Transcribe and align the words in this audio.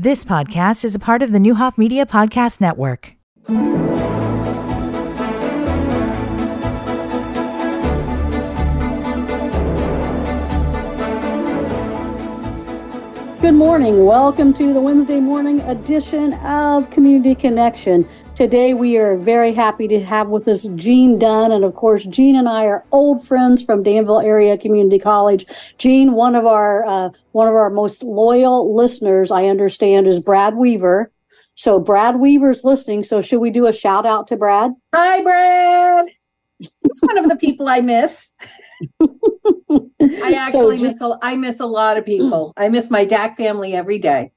This 0.00 0.24
podcast 0.24 0.84
is 0.84 0.94
a 0.94 1.00
part 1.00 1.24
of 1.24 1.32
the 1.32 1.40
Neuhoff 1.40 1.76
Media 1.76 2.06
Podcast 2.06 2.60
Network. 2.60 3.16
Good 13.40 13.54
morning. 13.54 14.06
Welcome 14.06 14.54
to 14.54 14.72
the 14.72 14.80
Wednesday 14.80 15.18
morning 15.18 15.62
edition 15.62 16.34
of 16.34 16.90
Community 16.90 17.34
Connection. 17.34 18.08
Today, 18.38 18.72
we 18.72 18.96
are 18.98 19.16
very 19.16 19.52
happy 19.52 19.88
to 19.88 19.98
have 19.98 20.28
with 20.28 20.46
us 20.46 20.62
Jeanne 20.76 21.18
Dunn. 21.18 21.50
And 21.50 21.64
of 21.64 21.74
course, 21.74 22.04
Jeanne 22.04 22.36
and 22.36 22.48
I 22.48 22.66
are 22.66 22.84
old 22.92 23.26
friends 23.26 23.64
from 23.64 23.82
Danville 23.82 24.20
Area 24.20 24.56
Community 24.56 25.00
College. 25.00 25.44
Jeanne, 25.76 26.12
one 26.12 26.36
of 26.36 26.46
our, 26.46 26.84
uh, 26.84 27.10
one 27.32 27.48
of 27.48 27.54
our 27.54 27.68
most 27.68 28.04
loyal 28.04 28.76
listeners, 28.76 29.32
I 29.32 29.46
understand, 29.46 30.06
is 30.06 30.20
Brad 30.20 30.54
Weaver. 30.54 31.10
So 31.56 31.80
Brad 31.80 32.20
Weaver's 32.20 32.62
listening. 32.62 33.02
So 33.02 33.20
should 33.20 33.40
we 33.40 33.50
do 33.50 33.66
a 33.66 33.72
shout 33.72 34.06
out 34.06 34.28
to 34.28 34.36
Brad? 34.36 34.70
Hi, 34.94 35.20
Brad. 35.20 36.06
It's 36.60 37.02
one 37.02 37.18
of 37.18 37.28
the 37.28 37.36
people 37.38 37.66
I 37.66 37.80
miss. 37.80 38.36
I 39.00 40.34
actually 40.38 40.78
so, 40.78 40.84
miss 40.84 41.00
a, 41.00 41.18
I 41.22 41.34
miss 41.34 41.58
a 41.58 41.66
lot 41.66 41.96
of 41.96 42.06
people. 42.06 42.52
I 42.56 42.68
miss 42.68 42.88
my 42.88 43.04
DAC 43.04 43.34
family 43.34 43.74
every 43.74 43.98
day. 43.98 44.30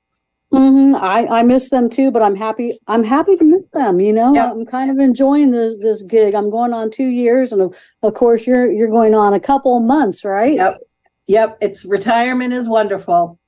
Mm-hmm. 0.53 0.95
I, 0.95 1.27
I 1.27 1.43
miss 1.43 1.69
them 1.69 1.89
too, 1.89 2.11
but 2.11 2.21
I'm 2.21 2.35
happy. 2.35 2.73
I'm 2.87 3.03
happy 3.03 3.37
to 3.37 3.43
miss 3.43 3.63
them. 3.73 3.99
You 3.99 4.11
know, 4.11 4.33
yep. 4.33 4.51
I'm 4.51 4.65
kind 4.65 4.91
of 4.91 4.99
enjoying 4.99 5.51
this 5.51 5.75
this 5.81 6.03
gig. 6.03 6.35
I'm 6.35 6.49
going 6.49 6.73
on 6.73 6.91
two 6.91 7.07
years, 7.07 7.53
and 7.53 7.61
of, 7.61 7.75
of 8.03 8.13
course, 8.13 8.45
you're 8.45 8.69
you're 8.69 8.89
going 8.89 9.15
on 9.15 9.33
a 9.33 9.39
couple 9.39 9.79
months, 9.79 10.25
right? 10.25 10.55
Yep, 10.55 10.79
yep. 11.27 11.57
It's 11.61 11.85
retirement 11.85 12.53
is 12.53 12.67
wonderful. 12.67 13.39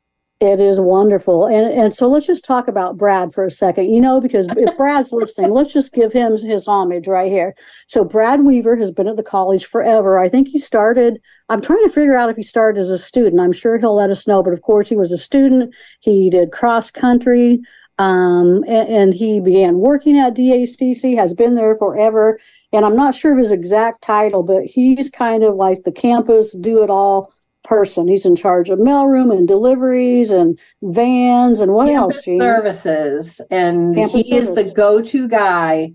It 0.43 0.59
is 0.59 0.77
wonderful. 0.77 1.45
And 1.45 1.71
and 1.71 1.93
so 1.93 2.09
let's 2.09 2.27
just 2.27 2.43
talk 2.43 2.67
about 2.67 2.97
Brad 2.97 3.33
for 3.33 3.45
a 3.45 3.51
second, 3.51 3.93
you 3.93 4.01
know, 4.01 4.19
because 4.19 4.47
if 4.57 4.75
Brad's 4.75 5.11
listening, 5.13 5.51
let's 5.51 5.71
just 5.71 5.93
give 5.93 6.11
him 6.11 6.37
his 6.37 6.67
homage 6.67 7.07
right 7.07 7.31
here. 7.31 7.55
So 7.87 8.03
Brad 8.03 8.43
Weaver 8.43 8.75
has 8.75 8.91
been 8.91 9.07
at 9.07 9.15
the 9.15 9.23
college 9.23 9.63
forever. 9.63 10.19
I 10.19 10.27
think 10.27 10.49
he 10.49 10.59
started, 10.59 11.21
I'm 11.47 11.61
trying 11.61 11.85
to 11.85 11.93
figure 11.93 12.17
out 12.17 12.29
if 12.29 12.35
he 12.35 12.43
started 12.43 12.81
as 12.81 12.89
a 12.89 12.97
student. 12.97 13.39
I'm 13.39 13.53
sure 13.53 13.77
he'll 13.77 13.95
let 13.95 14.09
us 14.09 14.27
know, 14.27 14.43
but 14.43 14.51
of 14.51 14.63
course 14.63 14.89
he 14.89 14.97
was 14.97 15.13
a 15.13 15.17
student. 15.17 15.73
He 16.01 16.29
did 16.29 16.51
cross 16.51 16.91
country. 16.91 17.61
Um, 17.97 18.65
and, 18.67 18.89
and 18.89 19.13
he 19.13 19.39
began 19.39 19.77
working 19.77 20.17
at 20.17 20.35
DACC, 20.35 21.15
has 21.15 21.33
been 21.33 21.55
there 21.55 21.77
forever. 21.77 22.37
And 22.73 22.83
I'm 22.83 22.97
not 22.97 23.15
sure 23.15 23.31
of 23.31 23.37
his 23.37 23.51
exact 23.53 24.01
title, 24.01 24.43
but 24.43 24.65
he's 24.65 25.09
kind 25.09 25.43
of 25.43 25.55
like 25.55 25.83
the 25.83 25.91
campus 25.91 26.51
do 26.51 26.83
it 26.83 26.89
all 26.89 27.31
person. 27.63 28.07
He's 28.07 28.25
in 28.25 28.35
charge 28.35 28.69
of 28.69 28.79
mailroom 28.79 29.35
and 29.35 29.47
deliveries 29.47 30.31
and 30.31 30.59
vans 30.81 31.61
and 31.61 31.73
what 31.73 31.87
Campus 31.87 32.15
else? 32.15 32.25
Jeanne? 32.25 32.41
Services, 32.41 33.41
and 33.51 33.95
Campus 33.95 34.27
he 34.27 34.35
is 34.35 34.55
the 34.55 34.71
go-to 34.75 35.27
guy 35.27 35.93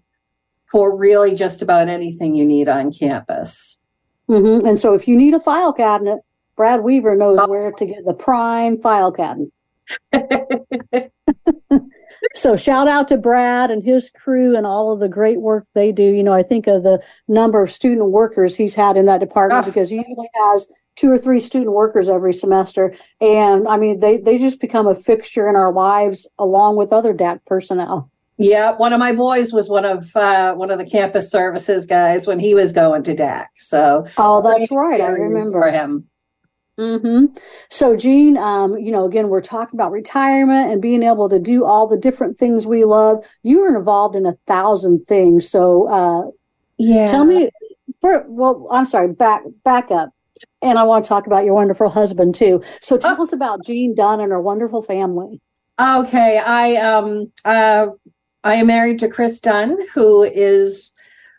for 0.70 0.96
really 0.96 1.34
just 1.34 1.62
about 1.62 1.88
anything 1.88 2.34
you 2.34 2.44
need 2.44 2.68
on 2.68 2.92
campus. 2.92 3.82
Mm-hmm. 4.28 4.66
And 4.66 4.78
so, 4.78 4.94
if 4.94 5.08
you 5.08 5.16
need 5.16 5.34
a 5.34 5.40
file 5.40 5.72
cabinet, 5.72 6.20
Brad 6.56 6.82
Weaver 6.82 7.16
knows 7.16 7.38
oh. 7.40 7.48
where 7.48 7.70
to 7.70 7.86
get 7.86 8.04
the 8.04 8.14
prime 8.14 8.76
file 8.76 9.12
cabinet. 9.12 9.52
so 12.34 12.56
shout 12.56 12.88
out 12.88 13.08
to 13.08 13.16
Brad 13.16 13.70
and 13.70 13.82
his 13.82 14.10
crew 14.10 14.56
and 14.56 14.66
all 14.66 14.92
of 14.92 15.00
the 15.00 15.08
great 15.08 15.40
work 15.40 15.66
they 15.74 15.92
do. 15.92 16.02
You 16.02 16.22
know, 16.22 16.34
I 16.34 16.42
think 16.42 16.66
of 16.66 16.82
the 16.82 17.02
number 17.26 17.62
of 17.62 17.70
student 17.70 18.10
workers 18.10 18.56
he's 18.56 18.74
had 18.74 18.96
in 18.96 19.06
that 19.06 19.20
department 19.20 19.64
oh. 19.64 19.70
because 19.70 19.90
he 19.90 19.96
usually 19.96 20.28
has 20.34 20.70
two 20.98 21.10
or 21.10 21.16
three 21.16 21.40
student 21.40 21.72
workers 21.72 22.08
every 22.08 22.32
semester. 22.32 22.94
And 23.20 23.68
I 23.68 23.76
mean, 23.76 24.00
they, 24.00 24.18
they 24.18 24.36
just 24.36 24.60
become 24.60 24.86
a 24.86 24.94
fixture 24.94 25.48
in 25.48 25.54
our 25.54 25.72
lives 25.72 26.28
along 26.38 26.76
with 26.76 26.92
other 26.92 27.14
DAC 27.14 27.40
personnel. 27.46 28.10
Yeah, 28.36 28.76
one 28.76 28.92
of 28.92 29.00
my 29.00 29.14
boys 29.14 29.52
was 29.52 29.68
one 29.68 29.84
of 29.84 30.04
uh, 30.14 30.54
one 30.54 30.70
of 30.70 30.78
the 30.78 30.88
campus 30.88 31.30
services 31.30 31.86
guys 31.86 32.26
when 32.26 32.38
he 32.38 32.54
was 32.54 32.72
going 32.72 33.02
to 33.04 33.14
DAC. 33.14 33.46
So 33.54 34.04
oh, 34.16 34.42
that's 34.42 34.70
right, 34.70 35.00
I 35.00 35.06
remember 35.06 35.50
for 35.50 35.70
him. 35.70 36.08
Mm-hmm. 36.78 37.36
So, 37.68 37.96
Jeanne, 37.96 38.36
um, 38.36 38.78
you 38.78 38.92
know, 38.92 39.04
again, 39.04 39.28
we're 39.28 39.40
talking 39.40 39.76
about 39.76 39.90
retirement 39.90 40.70
and 40.70 40.80
being 40.80 41.02
able 41.02 41.28
to 41.28 41.40
do 41.40 41.64
all 41.64 41.88
the 41.88 41.96
different 41.96 42.38
things 42.38 42.68
we 42.68 42.84
love. 42.84 43.24
You 43.42 43.60
are 43.64 43.76
involved 43.76 44.14
in 44.14 44.24
a 44.24 44.36
thousand 44.46 45.04
things. 45.04 45.50
So, 45.50 45.88
uh, 45.88 46.30
yeah, 46.78 47.08
tell 47.08 47.24
me. 47.24 47.50
For, 48.00 48.24
well, 48.28 48.68
I'm 48.70 48.86
sorry. 48.86 49.12
Back 49.12 49.42
back 49.64 49.90
up 49.90 50.10
and 50.62 50.78
I 50.78 50.84
want 50.84 51.04
to 51.04 51.08
talk 51.08 51.26
about 51.26 51.44
your 51.44 51.54
wonderful 51.54 51.88
husband 51.88 52.34
too. 52.34 52.62
So 52.80 52.96
tell 52.96 53.16
oh. 53.18 53.22
us 53.22 53.32
about 53.32 53.64
Jeanne 53.64 53.94
Dunn 53.94 54.20
and 54.20 54.32
her 54.32 54.40
wonderful 54.40 54.82
family. 54.82 55.40
Okay, 55.80 56.40
I 56.44 56.76
um 56.76 57.32
uh 57.44 57.88
I 58.44 58.54
am 58.54 58.66
married 58.66 58.98
to 59.00 59.08
Chris 59.08 59.40
Dunn, 59.40 59.76
who 59.94 60.22
is 60.22 60.94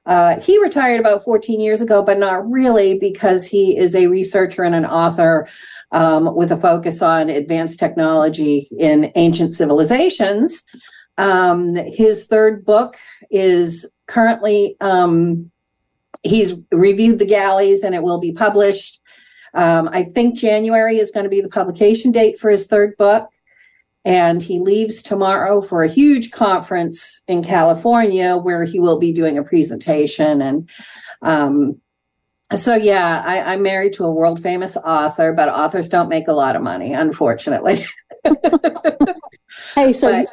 uh, 0.06 0.40
he 0.40 0.60
retired 0.60 1.00
about 1.00 1.24
14 1.24 1.60
years 1.62 1.82
ago, 1.82 2.02
but 2.02 2.18
not 2.18 2.50
really 2.50 2.98
because 2.98 3.46
he 3.46 3.78
is 3.78 3.96
a 3.96 4.08
researcher 4.08 4.64
and 4.64 4.74
an 4.74 4.86
author 4.86 5.48
um, 5.92 6.36
with 6.36 6.52
a 6.52 6.58
focus 6.58 7.02
on 7.04 7.30
advanced 7.30 7.80
technology 7.80 8.68
in 8.80 9.12
ancient 9.16 9.54
civilizations. 9.54 10.64
Um, 11.20 11.76
his 11.76 12.26
third 12.26 12.66
book 12.66 12.96
is 13.30 13.94
currently 14.08 14.76
um, 14.82 15.52
he's 16.24 16.64
reviewed 16.72 17.20
the 17.20 17.26
galleys 17.26 17.84
and 17.84 17.96
it 17.96 18.04
will 18.04 18.20
be 18.20 18.32
published. 18.32 19.02
Um, 19.54 19.90
I 19.92 20.04
think 20.04 20.38
January 20.38 20.98
is 20.98 21.12
going 21.12 21.24
to 21.24 21.30
be 21.30 21.42
the 21.42 21.50
publication 21.50 22.12
date 22.12 22.38
for 22.38 22.50
his 22.50 22.68
third 22.68 22.96
book. 22.98 23.30
And 24.06 24.42
he 24.42 24.60
leaves 24.60 25.04
tomorrow 25.04 25.62
for 25.62 25.84
a 25.84 25.88
huge 25.88 26.32
conference 26.32 27.22
in 27.28 27.44
California 27.44 28.38
where 28.38 28.64
he 28.64 28.80
will 28.80 29.00
be 29.00 29.12
doing 29.12 29.38
a 29.38 29.44
presentation. 29.44 30.42
And 30.42 30.70
um, 31.22 31.82
so, 32.56 32.76
yeah, 32.76 33.22
I, 33.26 33.42
I'm 33.54 33.62
married 33.62 33.94
to 33.94 34.06
a 34.06 34.12
world 34.12 34.42
famous 34.42 34.78
author, 34.78 35.34
but 35.34 35.50
authors 35.50 35.90
don't 35.90 36.10
make 36.10 36.28
a 36.28 36.34
lot 36.34 36.56
of 36.56 36.64
money, 36.64 36.94
unfortunately. 36.94 37.86
hey, 39.76 39.92
so 39.92 40.12
but, 40.12 40.28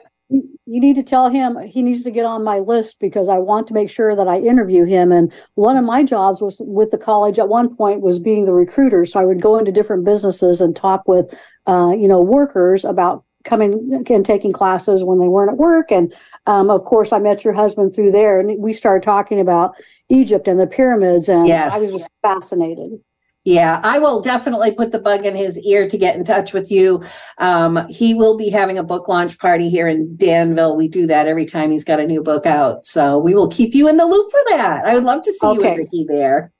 you 0.66 0.80
need 0.80 0.96
to 0.96 1.02
tell 1.02 1.30
him 1.30 1.58
he 1.60 1.80
needs 1.80 2.02
to 2.02 2.10
get 2.10 2.26
on 2.26 2.42
my 2.42 2.58
list 2.58 2.96
because 3.00 3.28
I 3.28 3.38
want 3.38 3.68
to 3.68 3.74
make 3.74 3.88
sure 3.88 4.16
that 4.16 4.26
I 4.26 4.38
interview 4.38 4.84
him. 4.84 5.12
And 5.12 5.32
one 5.54 5.76
of 5.76 5.84
my 5.84 6.02
jobs 6.02 6.40
was 6.40 6.60
with 6.64 6.90
the 6.90 6.98
college 6.98 7.38
at 7.38 7.48
one 7.48 7.74
point 7.74 8.00
was 8.00 8.18
being 8.18 8.46
the 8.46 8.52
recruiter. 8.52 9.04
So 9.04 9.20
I 9.20 9.24
would 9.24 9.40
go 9.40 9.58
into 9.58 9.70
different 9.70 10.04
businesses 10.04 10.60
and 10.60 10.74
talk 10.74 11.06
with, 11.06 11.32
uh, 11.66 11.92
you 11.96 12.08
know, 12.08 12.20
workers 12.20 12.84
about 12.84 13.24
coming 13.44 14.04
and 14.10 14.26
taking 14.26 14.52
classes 14.52 15.04
when 15.04 15.18
they 15.18 15.28
weren't 15.28 15.52
at 15.52 15.56
work. 15.56 15.92
And 15.92 16.12
um, 16.46 16.68
of 16.68 16.82
course, 16.84 17.12
I 17.12 17.20
met 17.20 17.44
your 17.44 17.54
husband 17.54 17.94
through 17.94 18.10
there, 18.10 18.40
and 18.40 18.60
we 18.60 18.72
started 18.72 19.04
talking 19.04 19.38
about 19.38 19.76
Egypt 20.08 20.48
and 20.48 20.58
the 20.58 20.66
pyramids, 20.66 21.28
and 21.28 21.46
yes. 21.46 21.74
I 21.74 21.78
was 21.78 21.92
just 21.92 22.10
fascinated. 22.22 23.00
Yeah, 23.46 23.80
I 23.84 24.00
will 24.00 24.20
definitely 24.20 24.74
put 24.74 24.90
the 24.90 24.98
bug 24.98 25.24
in 25.24 25.36
his 25.36 25.56
ear 25.64 25.86
to 25.88 25.96
get 25.96 26.16
in 26.16 26.24
touch 26.24 26.52
with 26.52 26.68
you. 26.68 27.00
Um, 27.38 27.78
he 27.88 28.12
will 28.12 28.36
be 28.36 28.50
having 28.50 28.76
a 28.76 28.82
book 28.82 29.06
launch 29.06 29.38
party 29.38 29.70
here 29.70 29.86
in 29.86 30.16
Danville. 30.16 30.76
We 30.76 30.88
do 30.88 31.06
that 31.06 31.28
every 31.28 31.44
time 31.44 31.70
he's 31.70 31.84
got 31.84 32.00
a 32.00 32.06
new 32.06 32.24
book 32.24 32.44
out. 32.44 32.84
So 32.84 33.18
we 33.18 33.34
will 33.34 33.48
keep 33.48 33.72
you 33.72 33.88
in 33.88 33.98
the 33.98 34.04
loop 34.04 34.32
for 34.32 34.40
that. 34.48 34.84
I 34.84 34.94
would 34.94 35.04
love 35.04 35.22
to 35.22 35.32
see 35.32 35.46
okay. 35.46 35.60
you 35.60 35.64
and 35.64 35.76
Ricky 35.76 36.04
there. 36.08 36.52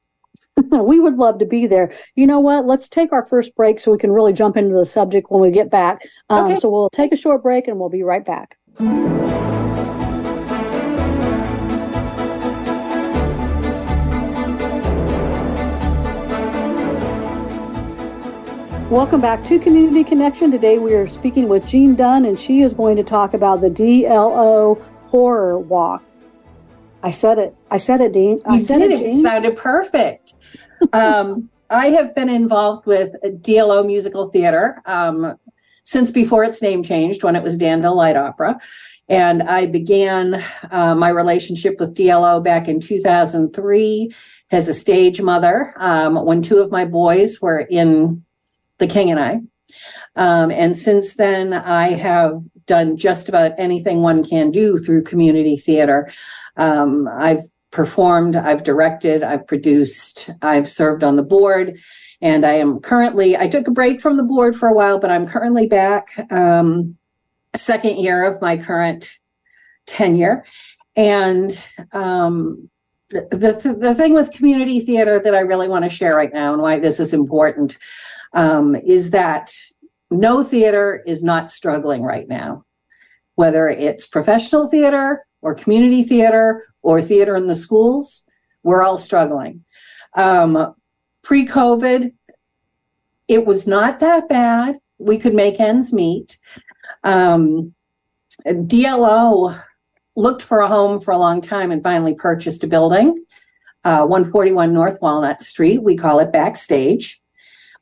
we 0.71 1.01
would 1.01 1.17
love 1.17 1.41
to 1.41 1.45
be 1.45 1.67
there. 1.67 1.93
You 2.15 2.29
know 2.29 2.39
what? 2.39 2.67
Let's 2.67 2.89
take 2.89 3.13
our 3.13 3.27
first 3.27 3.57
break 3.57 3.81
so 3.81 3.91
we 3.91 3.99
can 3.99 4.13
really 4.13 4.33
jump 4.33 4.57
into 4.57 4.77
the 4.77 4.87
subject 4.87 5.29
when 5.29 5.41
we 5.41 5.51
get 5.51 5.69
back. 5.69 6.03
Um, 6.31 6.45
okay. 6.45 6.61
So 6.61 6.71
we'll 6.71 6.91
take 6.91 7.13
a 7.13 7.17
short 7.17 7.43
break 7.43 7.67
and 7.67 7.81
we'll 7.81 7.89
be 7.89 8.05
right 8.05 8.25
back. 8.25 8.59
Welcome 18.91 19.21
back 19.21 19.43
to 19.47 19.59
Community 19.59 20.05
Connection. 20.05 20.53
Today 20.53 20.79
we 20.79 20.95
are 20.95 21.09
speaking 21.09 21.49
with 21.49 21.67
Jeanne 21.67 21.97
Dunn, 21.97 22.25
and 22.25 22.39
she 22.39 22.61
is 22.61 22.73
going 22.73 22.95
to 22.95 23.03
talk 23.03 23.35
about 23.35 23.61
the 23.61 23.69
DLO 23.69 24.81
Horror 25.07 25.59
Walk. 25.59 26.05
I 27.03 27.11
said 27.11 27.41
it. 27.41 27.57
I 27.69 27.79
said 27.79 28.01
it, 28.01 28.13
Dean. 28.13 28.41
I 28.47 28.55
you 28.55 28.61
said 28.61 28.79
did. 28.79 28.93
It, 28.93 29.07
it 29.07 29.23
sounded 29.23 29.57
perfect. 29.57 30.35
um, 30.93 31.51
I 31.71 31.87
have 31.87 32.15
been 32.15 32.29
involved 32.29 32.87
with 32.87 33.13
DLO 33.25 33.85
Musical 33.85 34.29
Theater 34.29 34.81
um, 34.87 35.35
since 35.83 36.13
before 36.13 36.45
its 36.45 36.63
name 36.63 36.85
changed, 36.85 37.25
when 37.25 37.35
it 37.35 37.43
was 37.43 37.59
Danville 37.59 37.97
Light 37.97 38.15
Opera. 38.15 38.57
And 39.09 39.43
I 39.43 39.67
began 39.67 40.41
uh, 40.71 40.95
my 40.95 41.09
relationship 41.09 41.75
with 41.81 41.97
DLO 41.97 42.43
back 42.43 42.69
in 42.69 42.79
2003 42.79 44.13
as 44.53 44.69
a 44.69 44.73
stage 44.73 45.21
mother 45.21 45.75
um, 45.79 46.25
when 46.25 46.41
two 46.41 46.59
of 46.59 46.71
my 46.71 46.85
boys 46.85 47.43
were 47.43 47.67
in 47.69 48.25
the 48.79 48.87
King 48.87 49.11
and 49.11 49.21
I. 49.21 49.41
Um, 50.17 50.51
and 50.51 50.77
since 50.77 51.17
then, 51.17 51.53
I 51.53 51.89
have 51.89 52.41
done 52.67 52.97
just 52.97 53.29
about 53.29 53.53
anything 53.59 54.03
one 54.03 54.25
can 54.25 54.51
do 54.51 54.79
through 54.79 55.05
community 55.05 55.57
theater. 55.57 56.11
Um, 56.57 57.09
I've 57.13 57.45
performed, 57.71 58.37
I've 58.37 58.63
directed, 58.63 59.23
I've 59.23 59.47
produced, 59.47 60.31
I've 60.43 60.69
served 60.69 61.05
on 61.05 61.17
the 61.17 61.23
board, 61.23 61.79
and 62.23 62.47
I 62.47 62.53
am 62.53 62.81
currently, 62.81 63.37
I 63.37 63.47
took 63.47 63.69
a 63.69 63.73
break 63.73 64.01
from 64.01 64.17
the 64.17 64.23
board 64.23 64.57
for 64.57 64.69
a 64.69 64.75
while, 64.75 64.99
but 64.99 65.11
I'm 65.11 65.27
currently 65.27 65.67
back 65.67 66.09
um, 66.31 66.97
second 67.55 67.99
year 67.99 68.25
of 68.25 68.41
my 68.41 68.57
current 68.57 69.19
tenure. 69.87 70.45
And 70.97 71.53
um, 71.93 72.71
the, 73.11 73.29
the, 73.31 73.77
the 73.79 73.95
thing 73.95 74.15
with 74.15 74.33
community 74.33 74.81
theater 74.81 75.21
that 75.21 75.35
I 75.35 75.41
really 75.41 75.69
want 75.69 75.85
to 75.85 75.91
share 75.91 76.17
right 76.17 76.33
now 76.33 76.53
and 76.53 76.63
why 76.63 76.79
this 76.79 76.99
is 76.99 77.15
important 77.15 77.79
um, 78.33 78.75
is 78.75 79.11
that 79.13 79.51
no 80.11 80.43
theater 80.43 81.03
is 81.07 81.23
not 81.23 81.51
struggling 81.51 82.03
right 82.03 82.29
now, 82.29 82.65
whether 83.35 83.69
it's 83.69 84.07
professional 84.07 84.69
theater 84.69 85.25
or 85.43 85.55
community 85.55 86.03
theater 86.03 86.65
or 86.83 87.01
theater 87.01 87.37
in 87.37 87.47
the 87.47 87.55
schools, 87.55 88.29
we're 88.63 88.83
all 88.83 88.99
struggling. 88.99 89.65
Um, 90.17 90.75
Pre 91.23 91.47
COVID, 91.47 92.13
it 93.29 93.47
was 93.47 93.67
not 93.67 94.01
that 94.01 94.29
bad. 94.29 94.77
We 94.99 95.19
could 95.19 95.35
make 95.35 95.61
ends 95.61 95.93
meet. 95.93 96.39
Um, 97.05 97.75
DLO 98.47 99.61
looked 100.17 100.43
for 100.43 100.59
a 100.59 100.69
home 100.69 101.01
for 101.01 101.13
a 101.13 101.19
long 101.19 101.41
time 101.41 101.71
and 101.71 101.83
finally 101.83 102.15
purchased 102.15 102.65
a 102.65 102.67
building, 102.67 103.19
uh, 103.85 104.07
141 104.07 104.73
North 104.73 104.99
Walnut 105.01 105.41
Street. 105.41 105.83
We 105.83 105.97
call 105.97 106.19
it 106.21 106.33
Backstage. 106.33 107.21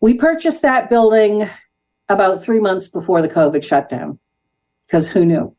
We 0.00 0.14
purchased 0.14 0.62
that 0.62 0.90
building 0.90 1.44
about 2.08 2.42
three 2.42 2.60
months 2.60 2.88
before 2.88 3.22
the 3.22 3.28
COVID 3.28 3.64
shutdown 3.64 4.19
because 4.86 5.10
who 5.10 5.25
knew? 5.25 5.54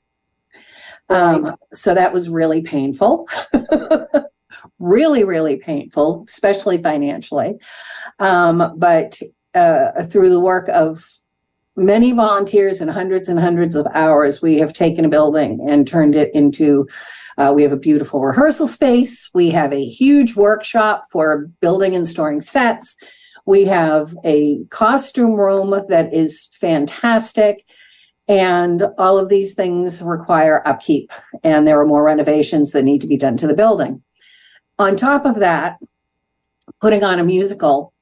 Um, 1.09 1.47
so 1.73 1.93
that 1.93 2.13
was 2.13 2.29
really 2.29 2.61
painful. 2.61 3.27
really, 4.79 5.23
really 5.23 5.57
painful, 5.57 6.25
especially 6.27 6.81
financially. 6.81 7.59
Um, 8.19 8.73
but 8.77 9.19
uh, 9.53 10.03
through 10.03 10.29
the 10.29 10.39
work 10.39 10.67
of 10.69 11.03
many 11.75 12.11
volunteers 12.11 12.81
and 12.81 12.89
hundreds 12.89 13.29
and 13.29 13.39
hundreds 13.39 13.75
of 13.75 13.87
hours, 13.93 14.41
we 14.41 14.57
have 14.59 14.73
taken 14.73 15.05
a 15.05 15.09
building 15.09 15.59
and 15.67 15.87
turned 15.87 16.15
it 16.15 16.33
into. 16.33 16.87
Uh, 17.37 17.51
we 17.55 17.63
have 17.63 17.73
a 17.73 17.77
beautiful 17.77 18.21
rehearsal 18.21 18.67
space. 18.67 19.29
We 19.33 19.49
have 19.49 19.73
a 19.73 19.85
huge 19.85 20.35
workshop 20.35 21.03
for 21.11 21.49
building 21.59 21.95
and 21.95 22.07
storing 22.07 22.41
sets. 22.41 22.97
We 23.45 23.65
have 23.65 24.09
a 24.23 24.63
costume 24.69 25.35
room 25.35 25.71
that 25.89 26.13
is 26.13 26.47
fantastic. 26.59 27.61
And 28.27 28.83
all 28.97 29.19
of 29.19 29.29
these 29.29 29.53
things 29.53 30.01
require 30.01 30.67
upkeep, 30.67 31.11
and 31.43 31.67
there 31.67 31.79
are 31.79 31.85
more 31.85 32.03
renovations 32.03 32.71
that 32.71 32.81
need 32.81 33.01
to 33.01 33.07
be 33.07 33.17
done 33.17 33.37
to 33.37 33.45
the 33.45 33.53
building. 33.53 34.01
On 34.79 34.95
top 34.95 35.25
of 35.25 35.35
that, 35.35 35.77
putting 36.81 37.03
on 37.03 37.19
a 37.19 37.23
musical, 37.23 37.93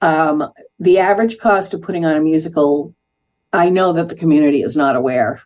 um, 0.00 0.50
the 0.78 0.98
average 0.98 1.38
cost 1.38 1.74
of 1.74 1.82
putting 1.82 2.04
on 2.04 2.16
a 2.16 2.20
musical, 2.20 2.94
I 3.52 3.68
know 3.68 3.92
that 3.92 4.08
the 4.08 4.16
community 4.16 4.62
is 4.62 4.76
not 4.76 4.96
aware 4.96 5.40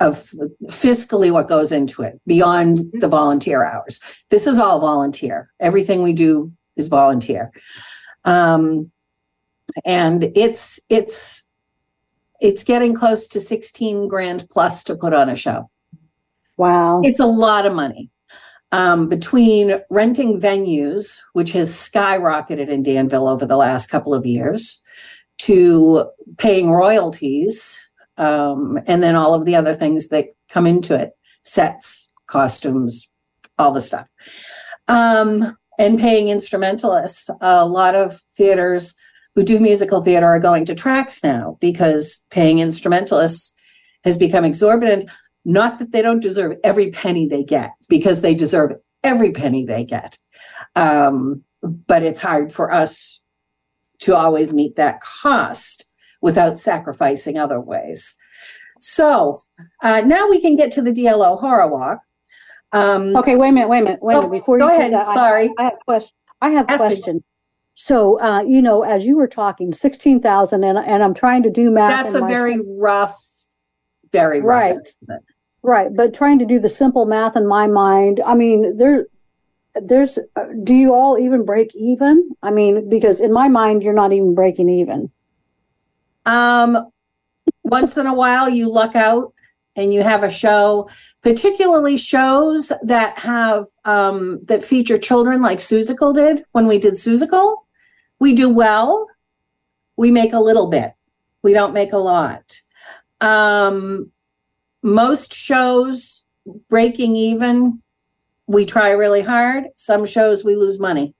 of 0.00 0.30
fiscally 0.70 1.30
what 1.32 1.48
goes 1.48 1.72
into 1.72 2.02
it 2.02 2.20
beyond 2.26 2.78
the 2.94 3.08
volunteer 3.08 3.64
hours. 3.64 4.22
This 4.30 4.46
is 4.46 4.58
all 4.58 4.80
volunteer. 4.80 5.50
Everything 5.58 6.02
we 6.02 6.12
do 6.12 6.50
is 6.76 6.88
volunteer. 6.88 7.50
Um, 8.24 8.90
and 9.84 10.30
it's 10.34 10.80
it's 10.88 11.52
it's 12.40 12.62
getting 12.62 12.94
close 12.94 13.26
to 13.28 13.40
16 13.40 14.06
grand 14.06 14.46
plus 14.50 14.84
to 14.84 14.94
put 14.94 15.12
on 15.12 15.28
a 15.28 15.34
show. 15.34 15.68
Wow. 16.56 17.00
It's 17.02 17.20
a 17.20 17.26
lot 17.26 17.66
of 17.66 17.74
money. 17.74 18.10
Um, 18.70 19.08
between 19.08 19.76
renting 19.88 20.38
venues, 20.38 21.20
which 21.32 21.52
has 21.52 21.70
skyrocketed 21.70 22.68
in 22.68 22.82
Danville 22.82 23.26
over 23.26 23.46
the 23.46 23.56
last 23.56 23.90
couple 23.90 24.12
of 24.12 24.26
years, 24.26 24.82
to 25.38 26.04
paying 26.36 26.70
royalties, 26.70 27.90
um, 28.18 28.78
and 28.86 29.02
then 29.02 29.14
all 29.14 29.32
of 29.32 29.46
the 29.46 29.56
other 29.56 29.74
things 29.74 30.08
that 30.08 30.26
come 30.50 30.66
into 30.66 31.00
it 31.00 31.12
sets, 31.42 32.12
costumes, 32.26 33.10
all 33.58 33.72
the 33.72 33.80
stuff. 33.80 34.06
Um, 34.88 35.56
and 35.78 35.98
paying 35.98 36.28
instrumentalists. 36.28 37.30
A 37.40 37.64
lot 37.64 37.94
of 37.94 38.20
theaters 38.30 38.98
who 39.34 39.44
do 39.44 39.60
musical 39.60 40.02
theater 40.02 40.26
are 40.26 40.40
going 40.40 40.64
to 40.64 40.74
tracks 40.74 41.22
now 41.22 41.56
because 41.60 42.26
paying 42.30 42.58
instrumentalists 42.58 43.58
has 44.04 44.18
become 44.18 44.44
exorbitant. 44.44 45.10
Not 45.48 45.78
that 45.78 45.92
they 45.92 46.02
don't 46.02 46.22
deserve 46.22 46.58
every 46.62 46.90
penny 46.90 47.26
they 47.26 47.42
get, 47.42 47.70
because 47.88 48.20
they 48.20 48.34
deserve 48.34 48.72
every 49.02 49.32
penny 49.32 49.64
they 49.64 49.82
get. 49.82 50.18
Um, 50.76 51.42
but 51.62 52.02
it's 52.02 52.20
hard 52.20 52.52
for 52.52 52.70
us 52.70 53.22
to 54.00 54.14
always 54.14 54.52
meet 54.52 54.76
that 54.76 55.00
cost 55.00 55.86
without 56.20 56.58
sacrificing 56.58 57.38
other 57.38 57.60
ways. 57.62 58.14
So 58.80 59.36
uh, 59.82 60.02
now 60.04 60.28
we 60.28 60.38
can 60.38 60.54
get 60.54 60.70
to 60.72 60.82
the 60.82 60.92
DLO 60.92 61.40
Horror 61.40 61.68
Walk. 61.68 62.00
Um, 62.72 63.16
okay, 63.16 63.34
wait 63.36 63.48
a 63.48 63.52
minute, 63.52 63.68
wait 63.68 63.78
a 63.78 63.84
minute, 63.84 64.02
wait 64.02 64.16
a 64.16 64.18
minute. 64.18 64.32
Before 64.32 64.56
you 64.56 64.64
go 64.64 64.68
ahead, 64.68 64.92
that, 64.92 65.06
sorry, 65.06 65.50
I, 65.58 65.62
have 65.62 65.72
a 65.72 65.84
question. 65.86 66.16
I 66.42 66.50
have 66.50 66.66
a 66.70 66.76
question. 66.76 67.24
So, 67.74 68.20
uh, 68.20 68.42
you 68.42 68.60
know, 68.60 68.82
as 68.82 69.06
you 69.06 69.16
were 69.16 69.26
talking, 69.26 69.72
sixteen 69.72 70.20
thousand, 70.20 70.62
and 70.62 70.78
and 70.78 71.02
I'm 71.02 71.14
trying 71.14 71.42
to 71.44 71.50
do 71.50 71.70
math. 71.70 71.90
That's 71.90 72.14
a 72.14 72.20
very 72.20 72.58
rough, 72.78 73.18
very 74.12 74.42
rough 74.42 74.46
right, 74.46 74.76
estimate. 74.76 75.22
Right. 75.62 75.94
But 75.94 76.14
trying 76.14 76.38
to 76.38 76.46
do 76.46 76.58
the 76.58 76.68
simple 76.68 77.06
math 77.06 77.36
in 77.36 77.46
my 77.46 77.66
mind, 77.66 78.20
I 78.24 78.34
mean, 78.34 78.76
there, 78.76 79.06
there's. 79.74 80.18
Do 80.62 80.74
you 80.74 80.94
all 80.94 81.18
even 81.18 81.44
break 81.44 81.74
even? 81.74 82.30
I 82.42 82.50
mean, 82.50 82.88
because 82.88 83.20
in 83.20 83.32
my 83.32 83.48
mind, 83.48 83.82
you're 83.82 83.94
not 83.94 84.12
even 84.12 84.34
breaking 84.34 84.68
even. 84.68 85.10
Um, 86.26 86.90
once 87.64 87.96
in 87.96 88.06
a 88.06 88.14
while, 88.14 88.48
you 88.48 88.70
luck 88.70 88.94
out 88.94 89.32
and 89.78 89.94
you 89.94 90.02
have 90.02 90.24
a 90.24 90.30
show, 90.30 90.88
particularly 91.22 91.96
shows 91.96 92.72
that 92.82 93.16
have 93.18 93.66
um, 93.84 94.42
that 94.48 94.64
feature 94.64 94.98
children, 94.98 95.40
like 95.40 95.58
Seussical 95.58 96.14
did 96.14 96.44
when 96.52 96.66
we 96.66 96.78
did 96.78 96.94
Seussical, 96.94 97.58
we 98.18 98.34
do 98.34 98.48
well. 98.48 99.06
We 99.96 100.10
make 100.10 100.32
a 100.32 100.40
little 100.40 100.68
bit. 100.68 100.92
We 101.42 101.52
don't 101.52 101.72
make 101.72 101.92
a 101.92 101.98
lot. 101.98 102.60
Um, 103.20 104.10
most 104.82 105.32
shows 105.32 106.24
breaking 106.68 107.16
even. 107.16 107.82
We 108.46 108.64
try 108.64 108.90
really 108.90 109.22
hard. 109.22 109.64
Some 109.74 110.06
shows 110.06 110.44
we 110.44 110.56
lose 110.56 110.80
money. 110.80 111.14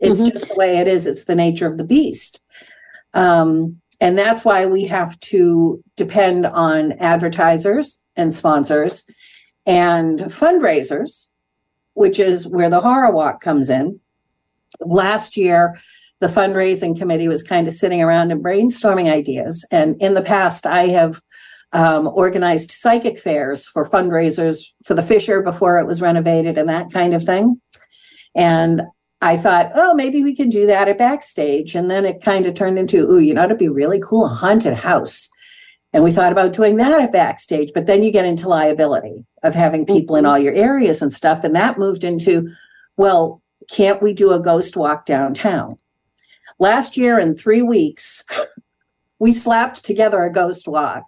It's 0.00 0.20
mm-hmm. 0.20 0.30
just 0.30 0.48
the 0.48 0.54
way 0.56 0.78
it 0.78 0.86
is. 0.86 1.06
It's 1.06 1.24
the 1.24 1.34
nature 1.34 1.66
of 1.66 1.78
the 1.78 1.84
beast. 1.84 2.44
Um, 3.14 3.80
and 4.00 4.16
that's 4.16 4.44
why 4.44 4.66
we 4.66 4.84
have 4.86 5.18
to 5.20 5.82
depend 5.96 6.46
on 6.46 6.92
advertisers 6.92 8.02
and 8.16 8.32
sponsors 8.32 9.08
and 9.66 10.20
fundraisers, 10.20 11.30
which 11.94 12.18
is 12.18 12.46
where 12.46 12.70
the 12.70 12.80
horror 12.80 13.12
walk 13.12 13.40
comes 13.40 13.70
in. 13.70 13.98
Last 14.80 15.36
year, 15.36 15.74
the 16.20 16.26
fundraising 16.26 16.98
committee 16.98 17.28
was 17.28 17.42
kind 17.42 17.66
of 17.66 17.72
sitting 17.72 18.02
around 18.02 18.30
and 18.30 18.42
brainstorming 18.42 19.10
ideas. 19.10 19.66
And 19.72 19.96
in 20.00 20.14
the 20.14 20.22
past, 20.22 20.66
I 20.66 20.84
have 20.84 21.20
um, 21.72 22.08
organized 22.08 22.70
psychic 22.70 23.18
fairs 23.18 23.66
for 23.66 23.88
fundraisers 23.88 24.74
for 24.84 24.94
the 24.94 25.02
Fisher 25.02 25.42
before 25.42 25.78
it 25.78 25.86
was 25.86 26.00
renovated 26.00 26.56
and 26.56 26.68
that 26.68 26.92
kind 26.92 27.14
of 27.14 27.22
thing. 27.22 27.60
And 28.34 28.82
I 29.20 29.36
thought, 29.36 29.70
oh, 29.74 29.94
maybe 29.94 30.22
we 30.22 30.34
can 30.34 30.48
do 30.48 30.66
that 30.66 30.88
at 30.88 30.98
backstage. 30.98 31.74
And 31.74 31.90
then 31.90 32.04
it 32.04 32.22
kind 32.22 32.46
of 32.46 32.54
turned 32.54 32.78
into, 32.78 33.10
ooh, 33.10 33.18
you 33.18 33.34
know, 33.34 33.44
it'd 33.44 33.58
be 33.58 33.68
really 33.68 34.00
cool, 34.00 34.26
a 34.26 34.28
haunted 34.28 34.74
house. 34.74 35.28
And 35.92 36.04
we 36.04 36.12
thought 36.12 36.32
about 36.32 36.52
doing 36.52 36.76
that 36.76 37.00
at 37.00 37.12
backstage, 37.12 37.72
but 37.74 37.86
then 37.86 38.02
you 38.02 38.12
get 38.12 38.26
into 38.26 38.48
liability 38.48 39.24
of 39.42 39.54
having 39.54 39.86
people 39.86 40.16
in 40.16 40.24
mm-hmm. 40.24 40.30
all 40.30 40.38
your 40.38 40.54
areas 40.54 41.02
and 41.02 41.12
stuff. 41.12 41.42
And 41.42 41.54
that 41.54 41.78
moved 41.78 42.04
into, 42.04 42.48
well, 42.96 43.42
can't 43.70 44.02
we 44.02 44.12
do 44.12 44.32
a 44.32 44.40
ghost 44.40 44.76
walk 44.76 45.04
downtown? 45.04 45.76
Last 46.58 46.96
year, 46.96 47.18
in 47.18 47.34
three 47.34 47.62
weeks, 47.62 48.24
we 49.18 49.32
slapped 49.32 49.84
together 49.84 50.22
a 50.22 50.32
ghost 50.32 50.68
walk 50.68 51.04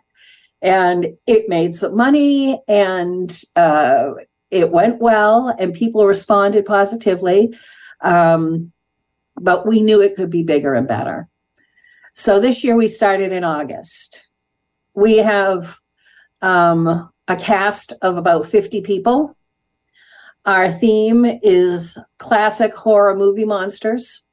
and 0.62 1.06
it 1.26 1.48
made 1.48 1.74
some 1.74 1.96
money 1.96 2.60
and 2.68 3.42
uh, 3.56 4.10
it 4.50 4.70
went 4.70 5.00
well 5.00 5.54
and 5.58 5.72
people 5.72 6.06
responded 6.06 6.64
positively. 6.64 7.54
Um, 8.02 8.72
but 9.36 9.66
we 9.66 9.80
knew 9.80 10.00
it 10.00 10.16
could 10.16 10.30
be 10.30 10.42
bigger 10.42 10.74
and 10.74 10.86
better. 10.86 11.28
So 12.12 12.40
this 12.40 12.62
year 12.64 12.76
we 12.76 12.88
started 12.88 13.32
in 13.32 13.44
August. 13.44 14.28
We 14.94 15.18
have 15.18 15.76
um, 16.42 17.10
a 17.28 17.36
cast 17.36 17.92
of 18.02 18.16
about 18.16 18.44
50 18.44 18.82
people. 18.82 19.36
Our 20.46 20.68
theme 20.68 21.24
is 21.24 21.98
classic 22.18 22.74
horror 22.74 23.16
movie 23.16 23.44
monsters. 23.44 24.26